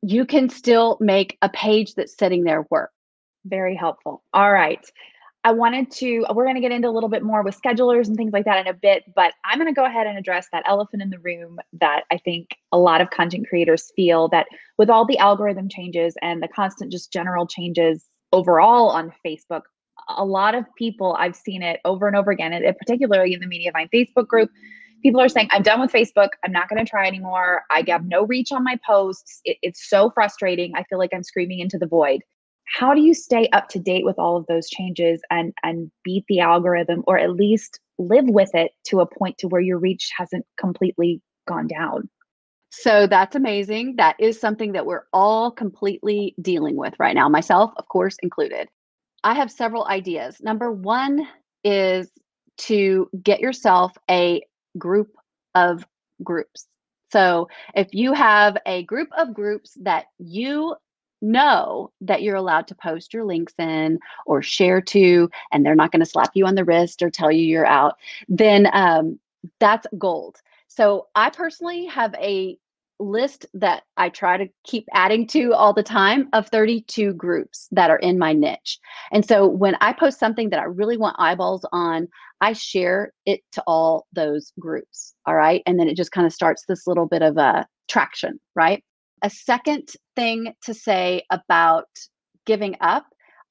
[0.00, 2.92] you can still make a page that's sitting there work.
[3.44, 4.22] Very helpful.
[4.32, 4.80] All right.
[5.44, 8.16] I wanted to, we're going to get into a little bit more with schedulers and
[8.16, 10.62] things like that in a bit, but I'm going to go ahead and address that
[10.68, 14.46] elephant in the room that I think a lot of content creators feel that
[14.78, 19.62] with all the algorithm changes and the constant just general changes overall on Facebook,
[20.08, 23.46] a lot of people I've seen it over and over again, and particularly in the
[23.46, 24.50] Mediavine Facebook group.
[25.02, 26.28] People are saying, I'm done with Facebook.
[26.44, 27.62] I'm not going to try anymore.
[27.72, 29.40] I have no reach on my posts.
[29.44, 30.72] It, it's so frustrating.
[30.76, 32.20] I feel like I'm screaming into the void
[32.72, 36.24] how do you stay up to date with all of those changes and and beat
[36.28, 40.10] the algorithm or at least live with it to a point to where your reach
[40.16, 42.08] hasn't completely gone down?
[42.70, 43.96] So that's amazing.
[43.96, 48.68] That is something that we're all completely dealing with right now myself of course included.
[49.22, 50.38] I have several ideas.
[50.40, 51.28] Number one
[51.62, 52.10] is
[52.58, 54.42] to get yourself a
[54.78, 55.10] group
[55.54, 55.86] of
[56.24, 56.66] groups.
[57.12, 60.74] So if you have a group of groups that you
[61.22, 65.92] know that you're allowed to post your links in or share to, and they're not
[65.92, 67.96] going to slap you on the wrist or tell you you're out,
[68.28, 69.18] then um,
[69.60, 70.38] that's gold.
[70.68, 72.58] So I personally have a
[72.98, 77.90] list that I try to keep adding to all the time of 32 groups that
[77.90, 78.78] are in my niche.
[79.10, 82.08] And so when I post something that I really want eyeballs on,
[82.40, 85.14] I share it to all those groups.
[85.26, 85.62] All right.
[85.66, 88.82] And then it just kind of starts this little bit of a traction, right?
[89.22, 91.88] A second thing to say about
[92.44, 93.06] giving up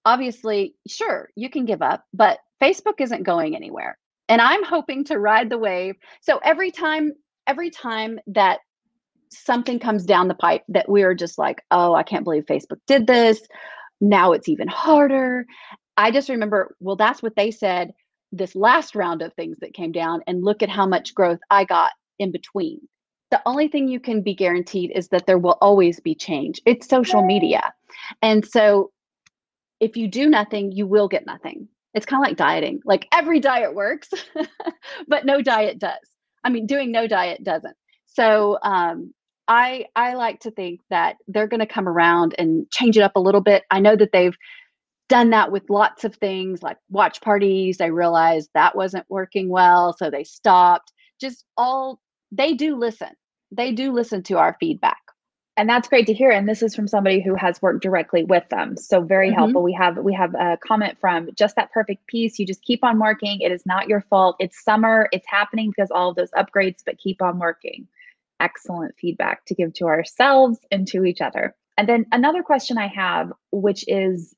[0.06, 3.98] obviously, sure, you can give up, but Facebook isn't going anywhere.
[4.30, 5.96] And I'm hoping to ride the wave.
[6.22, 7.14] So every time,
[7.48, 8.60] every time that
[9.30, 13.08] something comes down the pipe that we're just like, oh, I can't believe Facebook did
[13.08, 13.42] this.
[14.00, 15.46] Now it's even harder.
[15.98, 17.92] I just remember, well, that's what they said
[18.32, 20.22] this last round of things that came down.
[20.26, 22.80] And look at how much growth I got in between
[23.32, 26.62] the only thing you can be guaranteed is that there will always be change.
[26.66, 27.74] It's social media.
[28.22, 28.92] And so
[29.80, 31.68] if you do nothing, you will get nothing.
[31.94, 32.82] It's kind of like dieting.
[32.86, 34.10] Like every diet works,
[35.08, 35.98] but no diet does.
[36.44, 37.76] I mean, doing no diet doesn't.
[38.06, 39.14] So um,
[39.48, 43.16] I I like to think that they're going to come around and change it up
[43.16, 43.64] a little bit.
[43.72, 44.38] I know that they've
[45.08, 47.78] done that with lots of things like watch parties.
[47.78, 50.92] They realized that wasn't working well, so they stopped.
[51.20, 52.00] Just all
[52.32, 53.10] they do listen
[53.52, 54.98] they do listen to our feedback.
[55.58, 58.48] And that's great to hear and this is from somebody who has worked directly with
[58.50, 58.78] them.
[58.78, 59.36] So very mm-hmm.
[59.38, 59.64] helpful.
[59.64, 63.00] We have we have a comment from just that perfect piece you just keep on
[63.00, 63.42] working.
[63.42, 64.38] It is not your fault.
[64.40, 67.88] It's summer it's happening because all of those upgrades but keep on working.
[68.40, 71.54] Excellent feedback to give to ourselves and to each other.
[71.78, 74.34] And then another question i have which is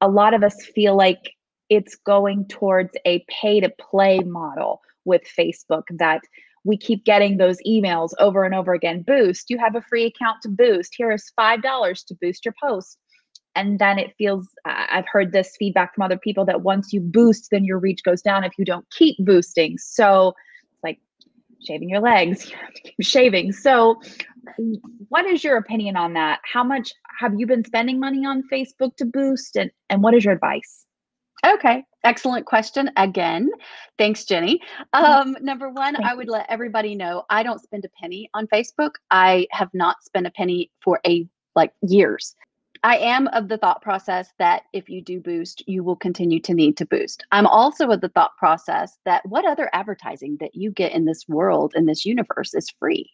[0.00, 1.32] a lot of us feel like
[1.68, 6.22] it's going towards a pay to play model with facebook that
[6.64, 9.02] we keep getting those emails over and over again.
[9.02, 10.94] Boost, you have a free account to boost.
[10.96, 12.98] Here is $5 to boost your post.
[13.56, 17.48] And then it feels, I've heard this feedback from other people that once you boost,
[17.50, 19.76] then your reach goes down if you don't keep boosting.
[19.78, 20.34] So
[20.72, 20.98] it's like
[21.64, 23.52] shaving your legs, you have to keep shaving.
[23.52, 24.00] So,
[25.08, 26.40] what is your opinion on that?
[26.52, 29.56] How much have you been spending money on Facebook to boost?
[29.56, 30.84] And, and what is your advice?
[31.46, 33.50] Okay, excellent question again.
[33.98, 34.60] Thanks, Jenny.
[34.92, 38.46] Um, number one, Thank I would let everybody know I don't spend a penny on
[38.46, 38.92] Facebook.
[39.10, 42.34] I have not spent a penny for a like years.
[42.82, 46.52] I am of the thought process that if you do boost, you will continue to
[46.52, 47.24] need to boost.
[47.32, 51.26] I'm also of the thought process that what other advertising that you get in this
[51.26, 53.10] world, in this universe, is free.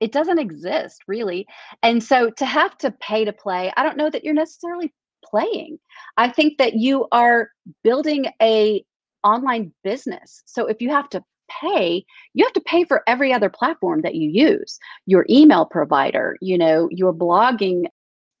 [0.00, 1.46] It doesn't exist really.
[1.84, 4.92] And so to have to pay to play, I don't know that you're necessarily
[5.28, 5.78] playing.
[6.16, 7.50] I think that you are
[7.82, 8.84] building a
[9.24, 10.42] online business.
[10.46, 14.14] So if you have to pay, you have to pay for every other platform that
[14.14, 14.78] you use.
[15.06, 17.86] Your email provider, you know, your blogging,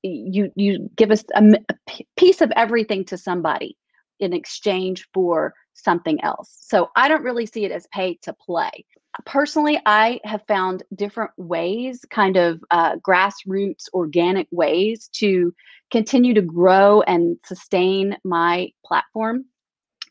[0.02, 3.76] you you give us a, a piece of everything to somebody
[4.20, 6.56] in exchange for something else.
[6.60, 8.84] So I don't really see it as pay to play.
[9.24, 15.54] Personally, I have found different ways, kind of uh, grassroots, organic ways to
[15.90, 19.46] continue to grow and sustain my platform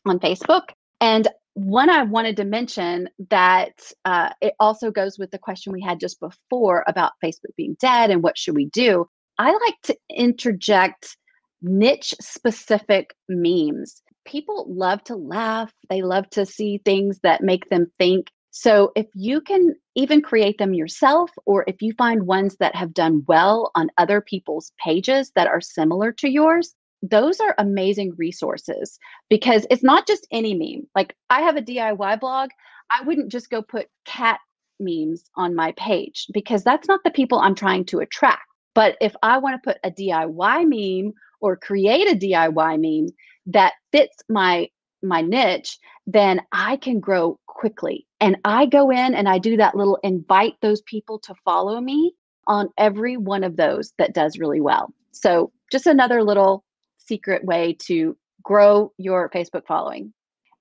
[0.04, 0.70] on Facebook.
[1.00, 5.80] And one I wanted to mention that uh, it also goes with the question we
[5.80, 9.08] had just before about Facebook being dead and what should we do.
[9.38, 11.16] I like to interject
[11.62, 14.02] niche specific memes.
[14.26, 18.28] People love to laugh, they love to see things that make them think.
[18.58, 22.94] So if you can even create them yourself, or if you find ones that have
[22.94, 28.98] done well on other people's pages that are similar to yours, those are amazing resources
[29.28, 30.86] because it's not just any meme.
[30.94, 32.48] Like I have a DIY blog,
[32.90, 34.40] I wouldn't just go put cat
[34.80, 38.40] memes on my page because that's not the people I'm trying to attract.
[38.74, 40.64] But if I want to put a DIY
[41.04, 43.14] meme or create a DIY meme
[43.48, 44.70] that fits my
[45.02, 48.05] my niche, then I can grow quickly.
[48.20, 52.14] And I go in and I do that little invite those people to follow me
[52.46, 54.92] on every one of those that does really well.
[55.12, 56.64] So, just another little
[56.98, 60.12] secret way to grow your Facebook following.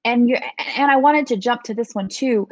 [0.04, 0.38] And you
[0.76, 2.48] and I wanted to jump to this one too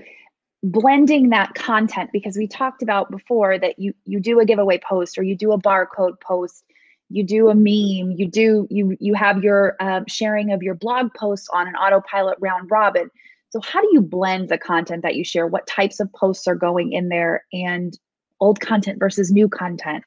[0.63, 5.17] blending that content because we talked about before that you you do a giveaway post
[5.17, 6.63] or you do a barcode post
[7.09, 11.13] you do a meme you do you you have your uh, sharing of your blog
[11.15, 13.11] posts on an autopilot round robin
[13.53, 15.45] so how do you blend the content that you share?
[15.45, 17.95] What types of posts are going in there and
[18.39, 20.03] old content versus new content?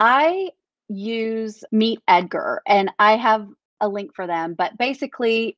[0.00, 0.50] I
[0.88, 3.48] use meet edgar and i have
[3.80, 5.56] a link for them but basically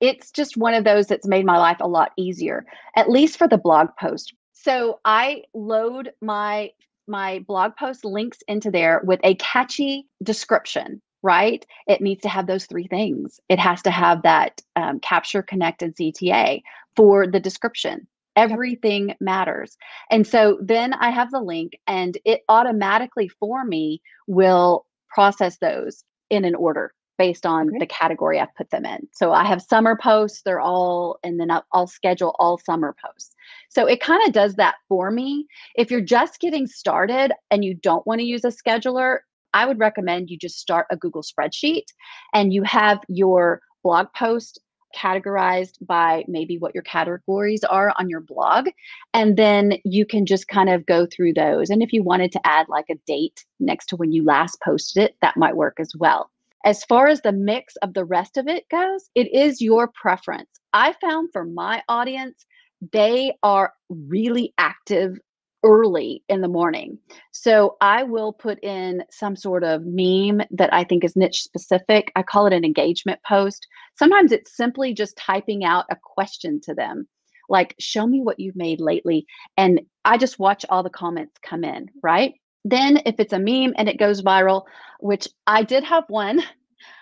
[0.00, 3.48] it's just one of those that's made my life a lot easier at least for
[3.48, 4.34] the blog post.
[4.52, 6.72] So i load my
[7.08, 12.46] my blog post links into there with a catchy description right it needs to have
[12.46, 16.62] those three things it has to have that um, capture connect and cta
[16.96, 18.06] for the description
[18.36, 19.76] everything matters
[20.10, 26.04] and so then i have the link and it automatically for me will process those
[26.30, 29.06] in an order based on the category I've put them in.
[29.12, 33.34] So I have summer posts, they're all, and then I'll, I'll schedule all summer posts.
[33.68, 35.46] So it kind of does that for me.
[35.74, 39.18] If you're just getting started and you don't want to use a scheduler,
[39.54, 41.86] I would recommend you just start a Google spreadsheet
[42.32, 44.60] and you have your blog post
[44.96, 48.68] categorized by maybe what your categories are on your blog.
[49.14, 51.70] And then you can just kind of go through those.
[51.70, 55.04] And if you wanted to add like a date next to when you last posted
[55.04, 56.30] it, that might work as well.
[56.64, 60.50] As far as the mix of the rest of it goes, it is your preference.
[60.72, 62.44] I found for my audience,
[62.92, 65.18] they are really active
[65.62, 66.98] early in the morning.
[67.32, 72.10] So I will put in some sort of meme that I think is niche specific.
[72.16, 73.66] I call it an engagement post.
[73.98, 77.06] Sometimes it's simply just typing out a question to them,
[77.48, 79.26] like, show me what you've made lately.
[79.56, 82.34] And I just watch all the comments come in, right?
[82.64, 84.64] Then, if it's a meme and it goes viral,
[84.98, 86.36] which I did have one.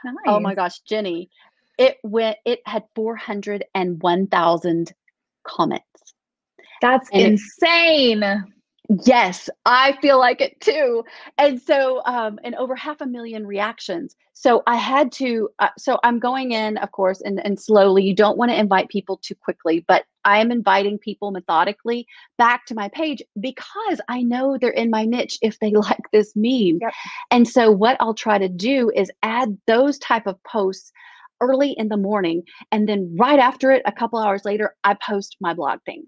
[0.05, 0.15] Nice.
[0.27, 1.31] Oh my gosh, Jenny,
[1.79, 2.39] it went.
[2.45, 4.93] It had four hundred and one thousand
[5.45, 5.85] comments.
[6.81, 8.23] That's and insane.
[8.23, 8.39] It,
[9.05, 11.05] Yes, I feel like it too.
[11.37, 14.17] And so, um, and over half a million reactions.
[14.33, 18.03] So I had to, uh, so I'm going in, of course, and, and slowly.
[18.03, 22.07] You don't want to invite people too quickly, but I am inviting people methodically
[22.39, 26.33] back to my page because I know they're in my niche if they like this
[26.35, 26.79] meme.
[26.81, 26.93] Yep.
[27.31, 30.93] And so, what I'll try to do is add those type of posts
[31.43, 32.43] early in the morning.
[32.73, 36.07] And then right after it, a couple hours later, I post my blog thing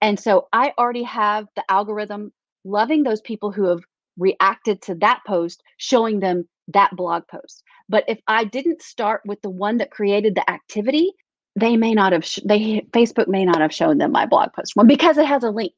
[0.00, 2.32] And so I already have the algorithm
[2.64, 3.80] loving those people who have
[4.16, 7.62] reacted to that post, showing them that blog post.
[7.88, 11.12] But if I didn't start with the one that created the activity,
[11.56, 14.74] they may not have sh- they Facebook may not have shown them my blog post
[14.74, 15.72] one because it has a link.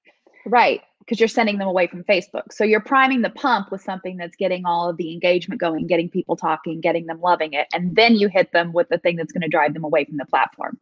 [0.46, 2.52] Right, because you're sending them away from Facebook.
[2.52, 6.08] So you're priming the pump with something that's getting all of the engagement going, getting
[6.08, 9.32] people talking, getting them loving it, and then you hit them with the thing that's
[9.32, 10.78] going to drive them away from the platform.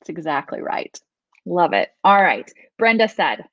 [0.00, 0.98] That's exactly right.
[1.48, 1.90] Love it.
[2.04, 2.50] All right.
[2.78, 3.44] Brenda said,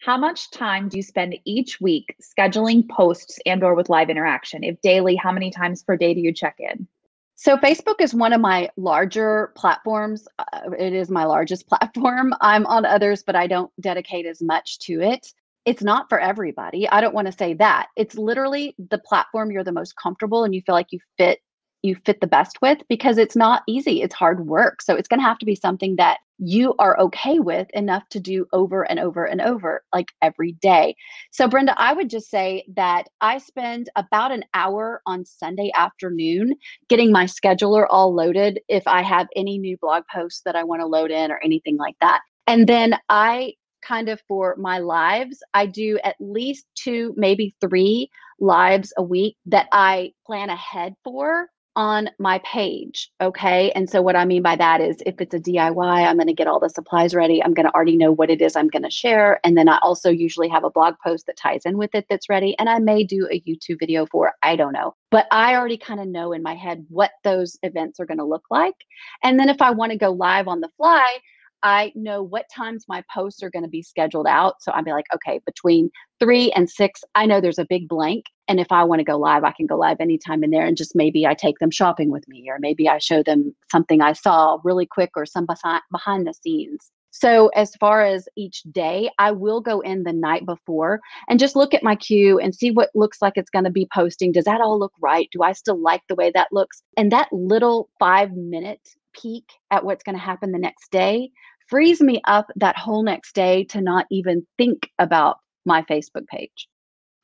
[0.00, 4.64] how much time do you spend each week scheduling posts and or with live interaction?
[4.64, 6.88] If daily, how many times per day do you check in?
[7.36, 10.26] So Facebook is one of my larger platforms.
[10.38, 12.34] Uh, it is my largest platform.
[12.40, 15.32] I'm on others, but I don't dedicate as much to it.
[15.66, 16.88] It's not for everybody.
[16.88, 17.88] I don't want to say that.
[17.94, 21.40] It's literally the platform you're the most comfortable and you feel like you fit
[21.82, 24.02] you fit the best with because it's not easy.
[24.02, 24.82] It's hard work.
[24.82, 28.20] So it's going to have to be something that you are okay with enough to
[28.20, 30.96] do over and over and over, like every day.
[31.30, 36.54] So, Brenda, I would just say that I spend about an hour on Sunday afternoon
[36.88, 40.80] getting my scheduler all loaded if I have any new blog posts that I want
[40.80, 42.22] to load in or anything like that.
[42.46, 48.10] And then I kind of for my lives, I do at least two, maybe three
[48.38, 53.10] lives a week that I plan ahead for on my page.
[53.20, 53.70] Okay.
[53.72, 56.32] And so, what I mean by that is if it's a DIY, I'm going to
[56.32, 57.42] get all the supplies ready.
[57.42, 59.40] I'm going to already know what it is I'm going to share.
[59.44, 62.28] And then I also usually have a blog post that ties in with it that's
[62.28, 62.58] ready.
[62.58, 64.32] And I may do a YouTube video for.
[64.42, 64.94] I don't know.
[65.10, 68.24] But I already kind of know in my head what those events are going to
[68.24, 68.76] look like.
[69.22, 71.18] And then if I want to go live on the fly,
[71.62, 74.62] I know what times my posts are going to be scheduled out.
[74.62, 78.24] So I'd be like, okay, between three and six, I know there's a big blank.
[78.48, 80.66] And if I want to go live, I can go live anytime in there.
[80.66, 84.00] And just maybe I take them shopping with me, or maybe I show them something
[84.00, 86.90] I saw really quick or some behind the scenes.
[87.12, 91.56] So, as far as each day, I will go in the night before and just
[91.56, 94.30] look at my queue and see what looks like it's going to be posting.
[94.30, 95.28] Does that all look right?
[95.32, 96.82] Do I still like the way that looks?
[96.96, 101.30] And that little five minute peek at what's going to happen the next day
[101.70, 106.68] frees me up that whole next day to not even think about my Facebook page.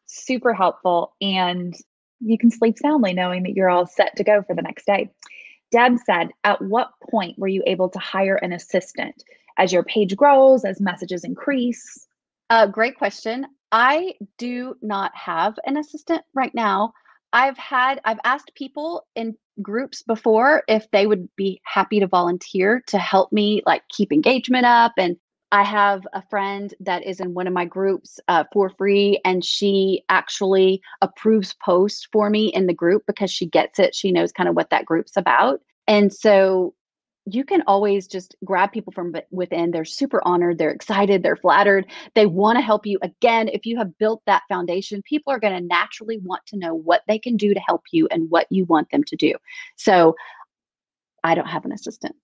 [0.06, 1.14] Super helpful.
[1.20, 1.74] And
[2.20, 5.10] you can sleep soundly knowing that you're all set to go for the next day.
[5.72, 9.24] Deb said, At what point were you able to hire an assistant
[9.58, 12.06] as your page grows, as messages increase?
[12.48, 13.46] Uh, great question.
[13.72, 16.92] I do not have an assistant right now.
[17.32, 22.82] I've had, I've asked people in groups before if they would be happy to volunteer
[22.88, 25.16] to help me like keep engagement up and
[25.52, 29.44] I have a friend that is in one of my groups uh, for free, and
[29.44, 33.94] she actually approves posts for me in the group because she gets it.
[33.94, 35.60] She knows kind of what that group's about.
[35.86, 36.74] And so
[37.26, 39.72] you can always just grab people from within.
[39.72, 42.98] They're super honored, they're excited, they're flattered, they want to help you.
[43.02, 46.74] Again, if you have built that foundation, people are going to naturally want to know
[46.74, 49.34] what they can do to help you and what you want them to do.
[49.74, 50.14] So
[51.24, 52.14] I don't have an assistant.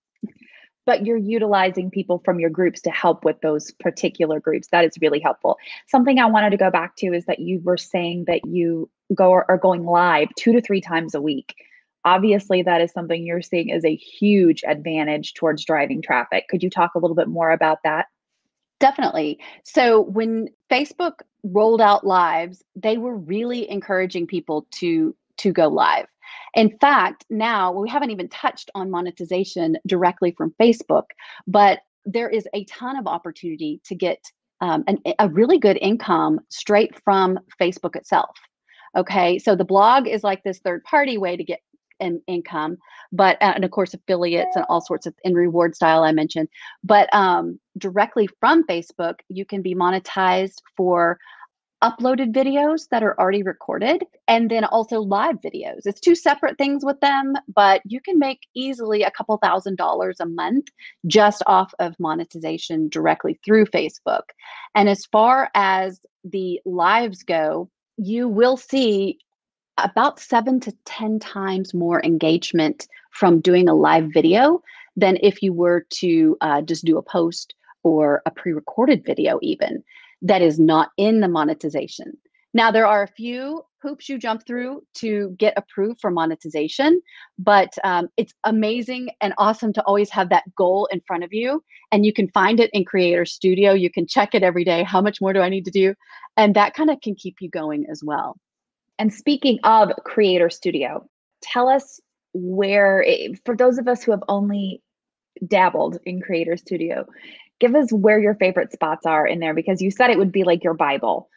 [0.85, 4.67] But you're utilizing people from your groups to help with those particular groups.
[4.71, 5.57] That is really helpful.
[5.87, 9.31] Something I wanted to go back to is that you were saying that you go
[9.31, 11.55] are going live two to three times a week
[12.05, 16.47] obviously that is something you're seeing as a huge advantage towards driving traffic.
[16.49, 18.07] Could you talk a little bit more about that?
[18.79, 19.39] Definitely.
[19.63, 26.05] So when facebook rolled out lives they were really encouraging people to to go live.
[26.55, 31.05] In fact now we haven't even touched on monetization directly from facebook
[31.47, 34.19] but there is a ton of opportunity to get
[34.61, 38.35] um, an, a really good income straight from facebook itself.
[38.95, 39.39] Okay?
[39.39, 41.59] So the blog is like this third party way to get
[42.03, 42.77] in, income,
[43.11, 46.49] but uh, and of course affiliates and all sorts of in rewardStyle I mentioned.
[46.83, 51.19] But um, directly from Facebook, you can be monetized for
[51.83, 55.81] uploaded videos that are already recorded and then also live videos.
[55.85, 60.21] It's two separate things with them, but you can make easily a couple thousand dollars
[60.21, 60.67] a month
[61.07, 64.23] just off of monetization directly through Facebook.
[64.73, 69.19] And as far as the lives go, you will see
[69.77, 74.61] about seven to 10 times more engagement from doing a live video
[74.95, 79.39] than if you were to uh, just do a post or a pre recorded video,
[79.41, 79.83] even
[80.21, 82.17] that is not in the monetization.
[82.53, 87.01] Now, there are a few hoops you jump through to get approved for monetization,
[87.39, 91.63] but um, it's amazing and awesome to always have that goal in front of you.
[91.91, 93.73] And you can find it in Creator Studio.
[93.73, 94.83] You can check it every day.
[94.83, 95.95] How much more do I need to do?
[96.37, 98.37] And that kind of can keep you going as well.
[99.03, 101.05] And speaking of Creator Studio,
[101.41, 101.99] tell us
[102.33, 104.81] where, eh, for those of us who have only
[105.45, 107.05] dabbled in Creator Studio,
[107.59, 110.45] give us where your favorite spots are in there because you said it would be
[110.45, 111.27] like your Bible.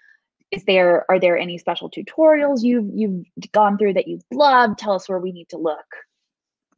[0.52, 4.78] Is there are there any special tutorials you've you've gone through that you've loved?
[4.78, 5.86] Tell us where we need to look.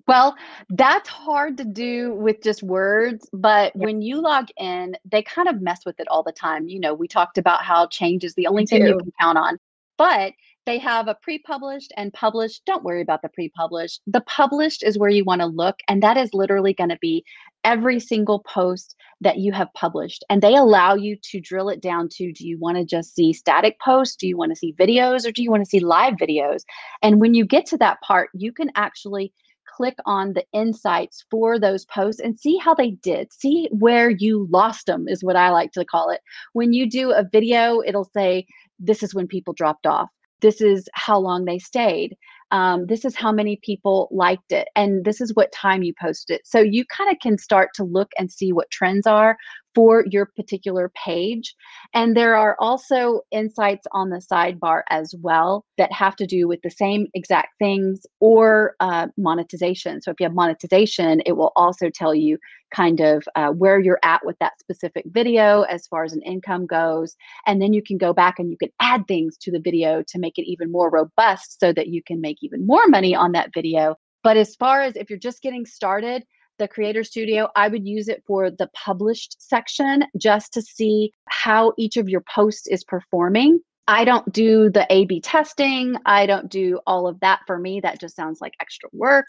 [0.07, 0.37] Well,
[0.71, 5.61] that's hard to do with just words, but when you log in, they kind of
[5.61, 6.67] mess with it all the time.
[6.67, 9.59] You know, we talked about how change is the only thing you can count on.
[9.99, 10.33] But
[10.69, 12.63] they have a pre-published and published.
[12.67, 14.03] Don't worry about the pre-published.
[14.07, 17.25] The published is where you want to look and that is literally going to be
[17.65, 22.07] every single post that you have published and they allow you to drill it down
[22.11, 25.27] to do you want to just see static posts do you want to see videos
[25.27, 26.61] or do you want to see live videos
[27.03, 29.33] and when you get to that part you can actually
[29.67, 33.33] click on the insights for those posts and see how they did.
[33.33, 36.21] See where you lost them, is what I like to call it.
[36.53, 38.47] When you do a video, it'll say,
[38.81, 40.09] This is when people dropped off.
[40.41, 42.17] This is how long they stayed.
[42.51, 46.37] Um, this is how many people liked it and this is what time you posted
[46.37, 46.47] it.
[46.47, 49.37] So you kind of can start to look and see what trends are
[49.79, 51.55] for your particular page
[51.95, 56.61] and there are also insights on the sidebar as well that have to do with
[56.63, 61.89] the same exact things or uh, monetization so if you have monetization it will also
[61.89, 62.37] tell you
[62.75, 66.67] kind of uh, where you're at with that specific video as far as an income
[66.67, 67.17] goes.
[67.47, 70.19] And then you can go back and you can add things to the video to
[70.19, 73.55] make it even more robust so that you can make even more money on that
[73.55, 73.97] video.
[74.23, 76.25] But as far as if you're just getting started,
[76.59, 81.73] the Creator Studio, I would use it for the published section just to see how
[81.79, 83.61] each of your posts is performing.
[83.87, 85.97] I don't do the A B testing.
[86.05, 87.81] I don't do all of that for me.
[87.81, 89.27] That just sounds like extra work,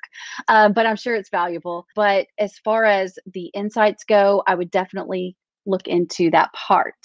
[0.50, 1.88] uh, but I'm sure it's valuable.
[1.96, 6.96] But as far as the insights go, I would definitely look into that part.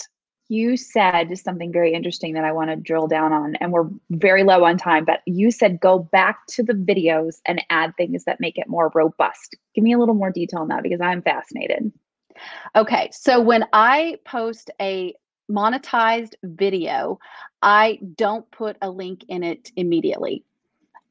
[0.55, 4.45] You said something very interesting that I want to drill down on, and we're very
[4.45, 8.39] low on time, but you said go back to the videos and add things that
[8.39, 9.57] make it more robust.
[9.75, 11.91] Give me a little more detail on that because I'm fascinated.
[12.77, 15.15] Okay, so when I post a
[15.51, 17.19] monetized video,
[17.61, 20.45] I don't put a link in it immediately.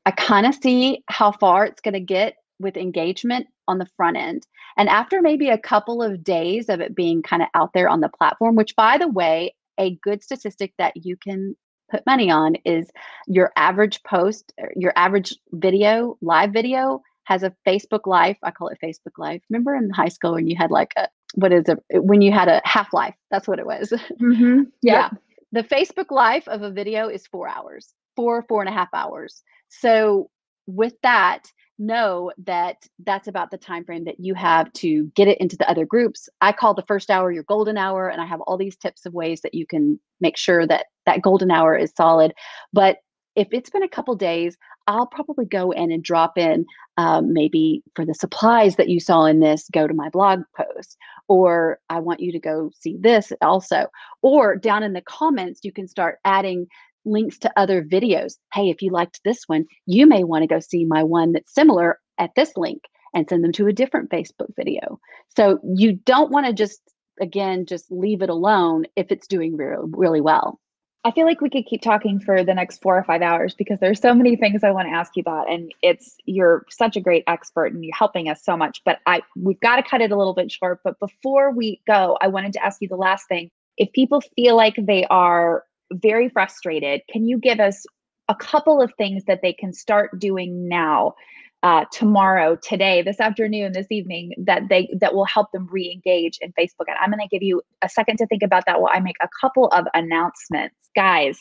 [0.05, 4.17] I kind of see how far it's going to get with engagement on the front
[4.17, 4.47] end.
[4.77, 8.01] And after maybe a couple of days of it being kind of out there on
[8.01, 11.55] the platform, which by the way, a good statistic that you can
[11.89, 12.89] put money on is
[13.27, 18.35] your average post, your average video, live video has a Facebook Live.
[18.43, 19.41] I call it Facebook Live.
[19.49, 22.47] Remember in high school when you had like a what is it when you had
[22.47, 23.15] a half life?
[23.31, 23.93] That's what it was.
[24.21, 24.63] Mm-hmm.
[24.81, 25.09] Yeah.
[25.51, 29.43] The Facebook life of a video is four hours, four, four and a half hours.
[29.69, 30.29] So
[30.65, 31.43] with that,
[31.79, 35.69] know that that's about the time frame that you have to get it into the
[35.69, 36.29] other groups.
[36.41, 39.13] I call the first hour your golden hour, and I have all these tips of
[39.13, 42.33] ways that you can make sure that that golden hour is solid.
[42.71, 42.97] But
[43.35, 46.65] if it's been a couple days, I'll probably go in and drop in
[46.97, 50.97] um, maybe for the supplies that you saw in this, go to my blog post,
[51.27, 53.87] or I want you to go see this also.
[54.21, 56.67] Or down in the comments, you can start adding
[57.05, 58.35] links to other videos.
[58.53, 61.53] Hey, if you liked this one, you may want to go see my one that's
[61.53, 62.81] similar at this link
[63.13, 64.99] and send them to a different Facebook video.
[65.35, 66.81] So you don't want to just,
[67.21, 70.59] again, just leave it alone if it's doing really, really well.
[71.05, 73.77] I feel like we could keep talking for the next four or five hours because
[73.81, 75.51] there's so many things I want to ask you about.
[75.51, 78.81] And it's you're such a great expert and you're helping us so much.
[78.85, 80.79] But I we've got to cut it a little bit short.
[80.81, 83.51] But before we go, I wanted to ask you the last thing.
[83.75, 87.85] If people feel like they are very frustrated, can you give us
[88.29, 91.13] a couple of things that they can start doing now
[91.61, 96.51] uh, tomorrow, today, this afternoon, this evening that they that will help them re-engage in
[96.59, 96.87] Facebook.
[96.87, 99.15] And I'm going to give you a second to think about that while I make
[99.21, 101.39] a couple of announcements, guys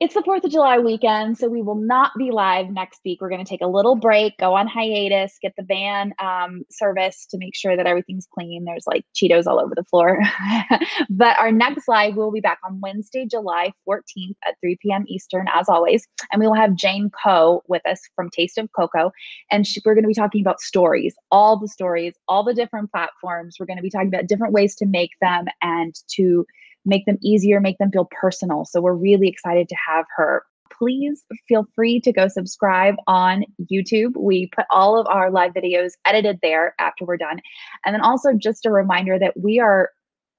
[0.00, 3.20] it's the 4th of July weekend, so we will not be live next week.
[3.20, 7.26] We're going to take a little break, go on hiatus, get the van um, service
[7.30, 8.64] to make sure that everything's clean.
[8.64, 10.18] There's like Cheetos all over the floor.
[11.10, 15.04] but our next live will be back on Wednesday, July 14th at 3 p.m.
[15.06, 16.08] Eastern, as always.
[16.32, 19.12] And we will have Jane Ko with us from Taste of Koko.
[19.52, 22.90] And she, we're going to be talking about stories, all the stories, all the different
[22.90, 23.56] platforms.
[23.60, 26.44] We're going to be talking about different ways to make them and to
[26.84, 28.64] make them easier, make them feel personal.
[28.64, 30.44] So we're really excited to have her.
[30.76, 34.16] Please feel free to go subscribe on YouTube.
[34.16, 37.40] We put all of our live videos edited there after we're done.
[37.84, 39.90] And then also just a reminder that we are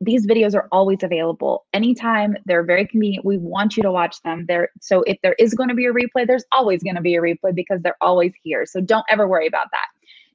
[0.02, 4.46] these videos are always available anytime they're very convenient we want you to watch them
[4.48, 7.16] there so if there is going to be a replay there's always going to be
[7.16, 9.88] a replay because they're always here so don't ever worry about that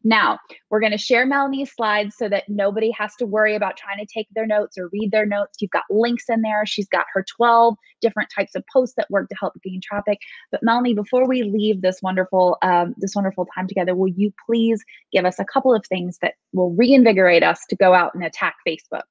[0.03, 0.39] Now,
[0.71, 4.07] we're going to share Melanie's slides so that nobody has to worry about trying to
[4.07, 5.59] take their notes or read their notes.
[5.61, 6.65] You've got links in there.
[6.65, 10.19] She's got her 12 different types of posts that work to help gain traffic.
[10.51, 14.83] But Melanie, before we leave this wonderful um, this wonderful time together, will you please
[15.13, 18.57] give us a couple of things that will reinvigorate us to go out and attack
[18.67, 19.03] Facebook?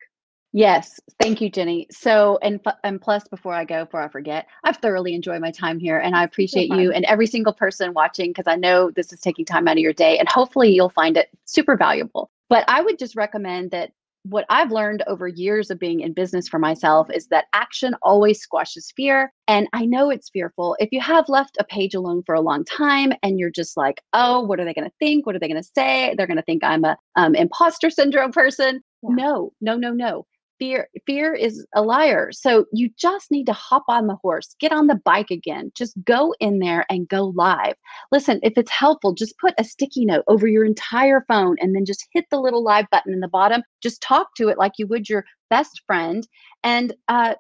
[0.52, 1.88] Yes, thank you, Jenny.
[1.92, 5.80] So, and and plus, before I go, before I forget, I've thoroughly enjoyed my time
[5.80, 9.20] here, and I appreciate you and every single person watching because I know this is
[9.20, 12.32] taking time out of your day, and hopefully you'll find it super valuable.
[12.50, 13.92] But I would just recommend that
[14.24, 18.42] what I've learned over years of being in business for myself is that action always
[18.42, 19.32] squashes fear.
[19.48, 20.76] And I know it's fearful.
[20.80, 24.02] If you have left a page alone for a long time and you're just like,
[24.12, 25.26] oh, what are they going to think?
[25.26, 26.14] What are they going to say?
[26.18, 28.82] They're going to think I'm a um, imposter syndrome person.
[29.04, 29.16] Yeah.
[29.16, 30.26] No, no, no, no
[30.60, 32.32] fear fear is a liar.
[32.32, 35.94] So you just need to hop on the horse get on the bike again just
[36.04, 37.76] go in there and go live.
[38.12, 41.86] Listen if it's helpful just put a sticky note over your entire phone and then
[41.86, 43.64] just hit the little live button in the bottom.
[43.82, 46.28] Just talk to it like you would your best friend
[46.64, 47.34] and uh,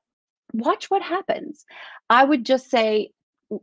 [0.53, 1.65] watch what happens.
[2.09, 3.11] I would just say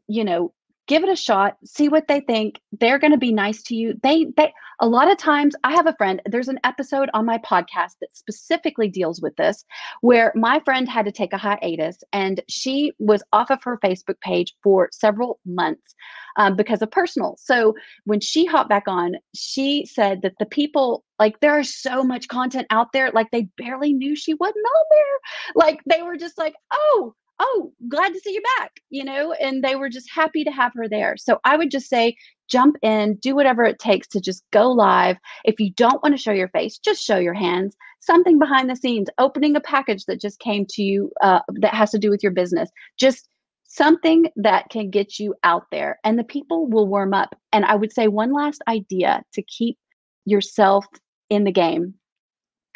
[0.08, 0.52] you know
[0.86, 2.60] give it a shot see what they think.
[2.78, 3.94] They're going to be nice to you.
[4.02, 7.38] They they a lot of times i have a friend there's an episode on my
[7.38, 9.64] podcast that specifically deals with this
[10.02, 14.20] where my friend had to take a hiatus and she was off of her facebook
[14.20, 15.94] page for several months
[16.36, 17.36] um, because of personal.
[17.38, 17.74] So
[18.04, 22.28] when she hopped back on she said that the people like there is so much
[22.28, 25.18] content out there like they barely knew she wasn't on there.
[25.54, 29.62] Like they were just like oh oh, glad to see you back, you know, and
[29.62, 31.16] they were just happy to have her there.
[31.16, 32.16] So I would just say,
[32.48, 35.16] jump in, do whatever it takes to just go live.
[35.44, 38.76] If you don't want to show your face, just show your hands, something behind the
[38.76, 42.22] scenes, opening a package that just came to you uh, that has to do with
[42.22, 42.70] your business.
[42.98, 43.28] Just
[43.64, 47.36] something that can get you out there and the people will warm up.
[47.52, 49.76] And I would say one last idea to keep
[50.24, 50.86] yourself
[51.28, 51.94] in the game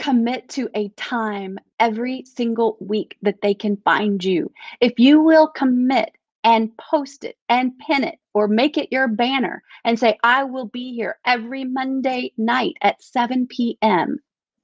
[0.01, 4.51] commit to a time every single week that they can find you.
[4.81, 9.63] If you will commit and post it and pin it or make it your banner
[9.85, 14.19] and say, I will be here every Monday night at 7 p.m.,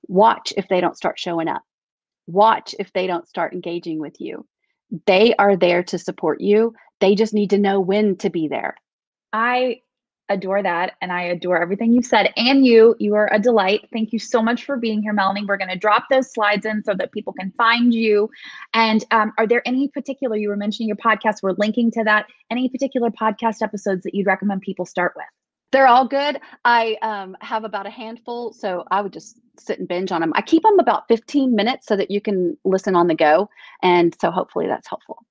[0.09, 1.63] watch if they don't start showing up.
[2.27, 4.47] Watch if they don't start engaging with you.
[5.07, 6.75] They are there to support you.
[7.01, 8.75] They just need to know when to be there.
[9.35, 9.81] I
[10.29, 12.33] adore that and I adore everything you've said.
[12.37, 13.89] And you, you are a delight.
[13.93, 15.45] Thank you so much for being here, Melanie.
[15.47, 18.31] We're going to drop those slides in so that people can find you.
[18.75, 22.27] And um, are there any particular, you were mentioning your podcast, we're linking to that,
[22.51, 25.27] any particular podcast episodes that you'd recommend people start with?
[25.73, 26.41] They're all good.
[26.65, 30.33] I um, have about a handful, so I would just sit and binge on them.
[30.35, 33.49] I keep them about 15 minutes so that you can listen on the go.
[33.83, 35.25] And so hopefully that's helpful.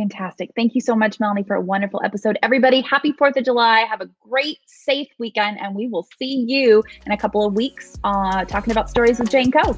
[0.00, 0.50] Fantastic.
[0.56, 2.38] Thank you so much, Melanie, for a wonderful episode.
[2.42, 3.80] Everybody, happy 4th of July.
[3.80, 7.98] Have a great, safe weekend, and we will see you in a couple of weeks
[8.02, 9.76] uh, talking about stories with Jane Ko.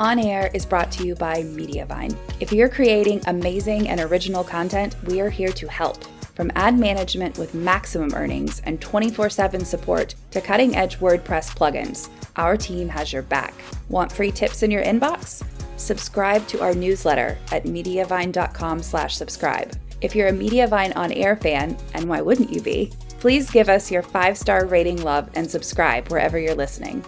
[0.00, 2.16] On Air is brought to you by Mediavine.
[2.40, 6.02] If you're creating amazing and original content, we are here to help.
[6.34, 12.08] From ad management with maximum earnings and 24 7 support to cutting edge WordPress plugins,
[12.34, 13.54] our team has your back.
[13.88, 15.44] Want free tips in your inbox?
[15.78, 19.72] Subscribe to our newsletter at mediavine.com/subscribe.
[20.00, 22.92] If you're a Mediavine on air fan, and why wouldn't you be?
[23.18, 27.04] Please give us your five-star rating, love, and subscribe wherever you're listening.